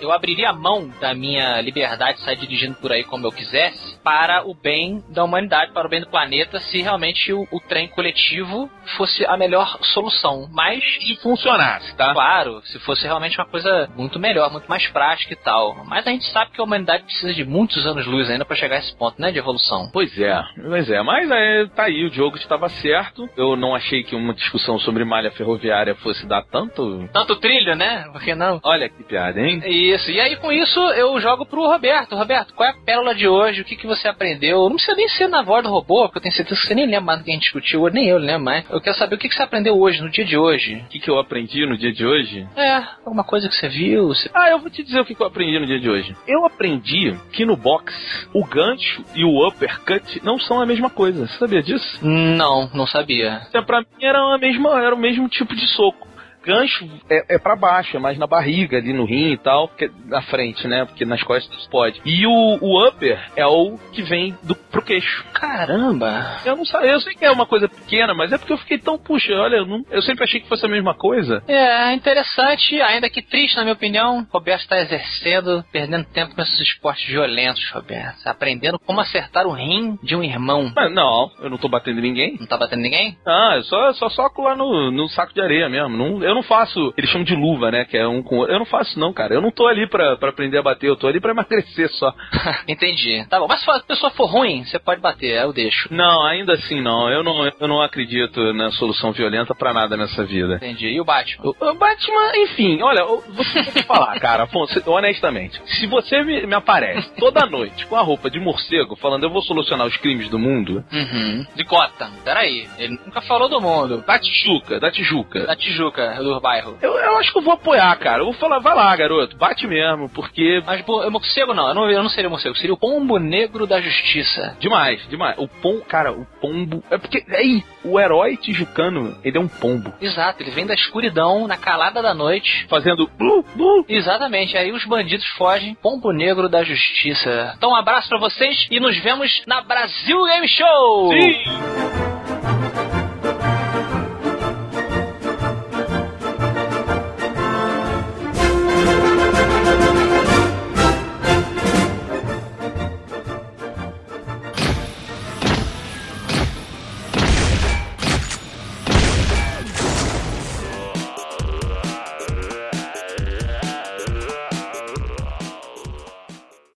eu 0.00 0.12
abriria 0.12 0.50
a 0.50 0.52
mão 0.52 0.90
da 1.00 1.14
minha 1.14 1.60
liberdade 1.60 2.18
de 2.18 2.24
sair 2.24 2.36
dirigindo 2.36 2.76
por 2.76 2.92
aí 2.92 3.04
como 3.04 3.26
eu 3.26 3.32
quisesse 3.32 3.98
para 4.02 4.46
o 4.46 4.54
bem 4.54 5.02
da 5.08 5.24
humanidade, 5.24 5.72
para 5.72 5.86
o 5.86 5.90
bem 5.90 6.00
do 6.00 6.08
planeta, 6.08 6.58
se 6.60 6.82
realmente 6.82 7.32
o, 7.32 7.46
o 7.50 7.60
trem 7.60 7.88
coletivo 7.88 8.70
fosse 8.96 9.24
a 9.26 9.36
melhor 9.36 9.78
solução. 9.82 10.48
Mas 10.52 10.82
Se 11.00 11.16
funcionasse, 11.16 11.94
tá? 11.96 12.12
Claro, 12.12 12.60
se 12.64 12.78
fosse 12.80 13.04
realmente 13.04 13.38
uma 13.38 13.46
coisa 13.46 13.88
muito 13.96 14.18
melhor, 14.18 14.50
muito 14.50 14.68
mais 14.68 14.86
prática 14.88 15.32
e 15.32 15.36
tal. 15.36 15.84
Mas 15.86 16.06
a 16.06 16.10
gente 16.10 16.26
sabe 16.26 16.50
que 16.50 16.60
a 16.60 16.64
humanidade 16.64 17.04
precisa 17.04 17.32
de 17.32 17.44
muitos 17.44 17.86
anos-luz 17.86 18.30
ainda 18.30 18.44
para 18.44 18.56
chegar 18.56 18.76
a 18.76 18.78
esse 18.78 18.94
ponto, 18.96 19.20
né, 19.20 19.30
de 19.30 19.38
evolução. 19.38 19.90
Pois 19.92 20.18
é, 20.18 20.42
pois 20.56 20.90
é, 20.90 21.02
mas 21.02 21.30
é, 21.30 21.66
tá 21.66 21.84
aí, 21.84 22.04
o 22.04 22.10
Diogo 22.10 22.36
estava 22.36 22.68
certo. 22.68 23.28
Eu 23.36 23.56
não 23.56 23.74
achei 23.74 24.02
que 24.02 24.14
uma 24.14 24.34
discussão 24.34 24.78
sobre 24.78 25.04
malha 25.04 25.30
ferroviária 25.30 25.94
fosse 25.96 26.26
dar 26.26 26.42
tanto. 26.44 27.08
Tanto 27.12 27.36
trilho, 27.36 27.74
né? 27.74 28.08
Por 28.12 28.22
que 28.22 28.34
não? 28.34 28.60
Olha 28.62 28.88
que 28.88 29.02
piada, 29.04 29.31
hein? 29.38 29.62
Isso, 29.66 30.10
e 30.10 30.20
aí 30.20 30.36
com 30.36 30.52
isso 30.52 30.80
eu 30.92 31.18
jogo 31.20 31.46
pro 31.46 31.66
Roberto. 31.66 32.16
Roberto, 32.16 32.54
qual 32.54 32.68
é 32.68 32.72
a 32.72 32.84
pérola 32.84 33.14
de 33.14 33.26
hoje? 33.28 33.62
O 33.62 33.64
que, 33.64 33.76
que 33.76 33.86
você 33.86 34.08
aprendeu? 34.08 34.68
Não 34.68 34.76
precisa 34.76 34.96
nem 34.96 35.08
ser 35.08 35.28
na 35.28 35.42
voz 35.42 35.62
do 35.62 35.70
robô, 35.70 36.04
porque 36.04 36.18
eu 36.18 36.22
tenho 36.22 36.34
certeza 36.34 36.60
que 36.60 36.66
você 36.66 36.74
nem 36.74 36.86
lembra 36.86 37.00
mais 37.00 37.18
do 37.18 37.24
que 37.24 37.30
a 37.30 37.34
gente 37.34 37.42
discutiu, 37.42 37.86
nem 37.88 38.08
eu 38.08 38.18
lembro 38.18 38.44
mais. 38.44 38.64
Eu 38.70 38.80
quero 38.80 38.96
saber 38.96 39.16
o 39.16 39.18
que, 39.18 39.28
que 39.28 39.34
você 39.34 39.42
aprendeu 39.42 39.78
hoje, 39.78 40.00
no 40.00 40.10
dia 40.10 40.24
de 40.24 40.36
hoje. 40.36 40.82
O 40.86 40.88
que, 40.88 40.98
que 40.98 41.10
eu 41.10 41.18
aprendi 41.18 41.66
no 41.66 41.76
dia 41.76 41.92
de 41.92 42.06
hoje? 42.06 42.46
É, 42.56 42.82
alguma 43.04 43.24
coisa 43.24 43.48
que 43.48 43.54
você 43.54 43.68
viu? 43.68 44.08
Você... 44.08 44.30
Ah, 44.34 44.50
eu 44.50 44.58
vou 44.58 44.70
te 44.70 44.82
dizer 44.82 45.00
o 45.00 45.04
que, 45.04 45.14
que 45.14 45.22
eu 45.22 45.26
aprendi 45.26 45.58
no 45.58 45.66
dia 45.66 45.80
de 45.80 45.88
hoje. 45.88 46.16
Eu 46.26 46.44
aprendi 46.44 47.16
que 47.32 47.44
no 47.44 47.56
boxe, 47.56 48.28
o 48.32 48.44
gancho 48.44 49.04
e 49.14 49.24
o 49.24 49.46
uppercut 49.46 50.20
não 50.24 50.38
são 50.38 50.60
a 50.60 50.66
mesma 50.66 50.90
coisa. 50.90 51.26
Você 51.26 51.38
sabia 51.38 51.62
disso? 51.62 51.98
Não, 52.02 52.70
não 52.74 52.86
sabia. 52.86 53.42
Então, 53.48 53.64
pra 53.64 53.80
mim 53.80 53.86
era, 54.00 54.18
a 54.18 54.38
mesma, 54.38 54.82
era 54.82 54.94
o 54.94 54.98
mesmo 54.98 55.28
tipo 55.28 55.54
de 55.54 55.66
soco. 55.68 56.08
Gancho 56.44 56.88
é, 57.08 57.34
é 57.36 57.38
para 57.38 57.56
baixo, 57.56 57.96
é 57.96 58.00
mais 58.00 58.18
na 58.18 58.26
barriga, 58.26 58.78
ali 58.78 58.92
no 58.92 59.04
rim 59.04 59.32
e 59.32 59.38
tal, 59.38 59.68
que 59.68 59.86
é 59.86 59.90
na 60.06 60.22
frente, 60.22 60.66
né? 60.66 60.84
Porque 60.84 61.04
nas 61.04 61.22
costas 61.22 61.66
pode. 61.68 62.00
E 62.04 62.26
o, 62.26 62.58
o 62.60 62.86
upper 62.88 63.18
é 63.36 63.46
o 63.46 63.78
que 63.92 64.02
vem 64.02 64.36
do, 64.42 64.54
pro 64.54 64.82
queixo. 64.82 65.24
Caramba! 65.32 66.38
Eu 66.44 66.56
não 66.56 66.64
sei, 66.64 66.92
eu 66.92 67.00
sei 67.00 67.14
que 67.14 67.24
é 67.24 67.30
uma 67.30 67.46
coisa 67.46 67.68
pequena, 67.68 68.14
mas 68.14 68.32
é 68.32 68.38
porque 68.38 68.52
eu 68.52 68.58
fiquei 68.58 68.78
tão, 68.78 68.98
puxa, 68.98 69.32
olha, 69.34 69.56
eu, 69.56 69.66
não- 69.66 69.84
eu 69.90 70.02
sempre 70.02 70.24
achei 70.24 70.40
que 70.40 70.48
fosse 70.48 70.64
a 70.66 70.68
mesma 70.68 70.94
coisa. 70.94 71.42
É, 71.46 71.92
interessante, 71.92 72.80
ainda 72.80 73.08
que 73.08 73.22
triste, 73.22 73.56
na 73.56 73.62
minha 73.62 73.74
opinião. 73.74 74.26
Roberto 74.32 74.62
está 74.62 74.78
exercendo, 74.80 75.64
perdendo 75.70 76.04
tempo 76.06 76.34
com 76.34 76.42
esses 76.42 76.58
esportes 76.60 77.06
violentos, 77.08 77.70
Roberto. 77.70 78.26
Aprendendo 78.26 78.78
como 78.78 79.00
acertar 79.00 79.46
o 79.46 79.52
rim 79.52 79.98
de 80.02 80.16
um 80.16 80.22
irmão. 80.22 80.72
Mas 80.74 80.92
não, 80.92 81.30
eu 81.40 81.50
não 81.50 81.58
tô 81.58 81.68
batendo 81.68 82.00
ninguém. 82.00 82.36
Não 82.40 82.46
tá 82.46 82.56
batendo 82.56 82.80
ninguém? 82.82 83.16
Ah, 83.26 83.52
eu 83.56 83.62
só, 83.64 83.92
só 83.94 84.08
soco 84.08 84.42
lá 84.42 84.56
no, 84.56 84.90
no 84.90 85.08
saco 85.08 85.32
de 85.34 85.40
areia 85.40 85.68
mesmo. 85.68 85.96
Não, 85.96 86.22
eu 86.22 86.31
não 86.34 86.42
faço, 86.42 86.92
eles 86.96 87.10
chamam 87.10 87.24
de 87.24 87.34
luva, 87.34 87.70
né? 87.70 87.84
Que 87.84 87.96
é 87.96 88.06
um 88.06 88.22
com 88.22 88.36
o 88.36 88.38
outro. 88.40 88.54
Eu 88.54 88.58
não 88.58 88.66
faço, 88.66 88.98
não, 88.98 89.12
cara. 89.12 89.34
Eu 89.34 89.40
não 89.40 89.50
tô 89.50 89.66
ali 89.66 89.86
pra, 89.88 90.16
pra 90.16 90.30
aprender 90.30 90.58
a 90.58 90.62
bater, 90.62 90.88
eu 90.88 90.96
tô 90.96 91.06
ali 91.06 91.20
pra 91.20 91.32
emagrecer 91.32 91.88
só. 91.90 92.12
Entendi. 92.68 93.24
Tá 93.28 93.38
bom, 93.38 93.46
mas 93.48 93.60
se 93.62 93.70
a 93.70 93.80
pessoa 93.80 94.10
for 94.10 94.26
ruim, 94.26 94.64
você 94.64 94.78
pode 94.78 95.00
bater, 95.00 95.42
eu 95.42 95.52
deixo. 95.52 95.88
Não, 95.92 96.24
ainda 96.24 96.54
assim 96.54 96.80
não. 96.80 97.10
Eu 97.10 97.22
não, 97.22 97.46
eu 97.46 97.68
não 97.68 97.80
acredito 97.82 98.52
na 98.52 98.70
solução 98.72 99.12
violenta 99.12 99.54
pra 99.54 99.72
nada 99.72 99.96
nessa 99.96 100.24
vida. 100.24 100.56
Entendi. 100.56 100.88
E 100.88 101.00
o 101.00 101.04
Batman? 101.04 101.44
O, 101.60 101.70
o 101.70 101.74
Batman, 101.74 102.32
enfim, 102.36 102.82
olha, 102.82 103.00
eu 103.00 103.22
vou 103.28 103.44
te 103.44 103.82
falar, 103.84 104.18
cara, 104.20 104.44
Afonso, 104.44 104.82
honestamente, 104.90 105.60
se 105.66 105.86
você 105.86 106.22
me, 106.22 106.46
me 106.46 106.54
aparece 106.54 107.10
toda 107.16 107.46
noite 107.46 107.86
com 107.86 107.96
a 107.96 108.02
roupa 108.02 108.30
de 108.30 108.38
morcego 108.40 108.96
falando 108.96 109.24
eu 109.24 109.30
vou 109.30 109.42
solucionar 109.42 109.86
os 109.86 109.96
crimes 109.96 110.28
do 110.28 110.38
mundo, 110.38 110.84
Uhum. 110.92 111.46
De 111.54 111.64
Gotham. 111.64 112.10
Peraí, 112.24 112.66
ele 112.78 112.98
nunca 113.04 113.20
falou 113.22 113.48
do 113.48 113.60
mundo. 113.60 114.02
da 114.06 114.18
Tijuca, 114.18 114.78
da 114.80 114.90
Tijuca, 114.90 115.46
Da 115.46 115.56
Tijuca, 115.56 116.21
do 116.22 116.40
bairro. 116.40 116.76
eu, 116.82 116.92
eu 116.92 117.18
acho 117.18 117.32
que 117.32 117.38
eu 117.38 117.42
vou 117.42 117.54
apoiar, 117.54 117.94
cara. 117.96 118.20
Eu 118.20 118.26
vou 118.26 118.34
falar, 118.34 118.58
vai 118.58 118.74
lá, 118.74 118.94
garoto, 118.96 119.36
bate 119.36 119.66
mesmo, 119.66 120.08
porque 120.08 120.62
Mas 120.66 120.82
pô, 120.82 121.06
o 121.06 121.10
morcego 121.10 121.54
não, 121.54 121.68
eu 121.68 121.74
não, 121.74 121.90
eu 121.90 122.02
não 122.02 122.10
seria 122.10 122.30
morcego, 122.30 122.56
seria 122.56 122.74
o 122.74 122.78
pombo 122.78 123.18
negro 123.18 123.66
da 123.66 123.80
justiça. 123.80 124.56
Demais, 124.58 125.06
demais. 125.08 125.36
O 125.38 125.48
pom, 125.48 125.80
cara, 125.80 126.12
o 126.12 126.26
pombo. 126.40 126.82
É 126.90 126.98
porque, 126.98 127.24
aí, 127.28 127.64
o 127.84 127.98
herói 127.98 128.36
tijucano, 128.36 129.16
ele 129.24 129.36
é 129.36 129.40
um 129.40 129.48
pombo. 129.48 129.92
Exato, 130.00 130.42
ele 130.42 130.50
vem 130.50 130.66
da 130.66 130.74
escuridão, 130.74 131.46
na 131.46 131.56
calada 131.56 132.02
da 132.02 132.14
noite. 132.14 132.66
Fazendo. 132.68 133.08
blu, 133.18 133.44
blu. 133.54 133.84
Exatamente, 133.88 134.56
aí 134.56 134.72
os 134.72 134.84
bandidos 134.84 135.26
fogem, 135.36 135.74
pombo 135.74 136.12
negro 136.12 136.48
da 136.48 136.62
justiça. 136.62 137.54
Então 137.56 137.70
um 137.70 137.76
abraço 137.76 138.08
pra 138.08 138.18
vocês 138.18 138.66
e 138.70 138.80
nos 138.80 138.98
vemos 138.98 139.42
na 139.46 139.60
Brasil 139.60 140.24
Game 140.24 140.48
Show! 140.48 141.10
Sim! 141.12 142.11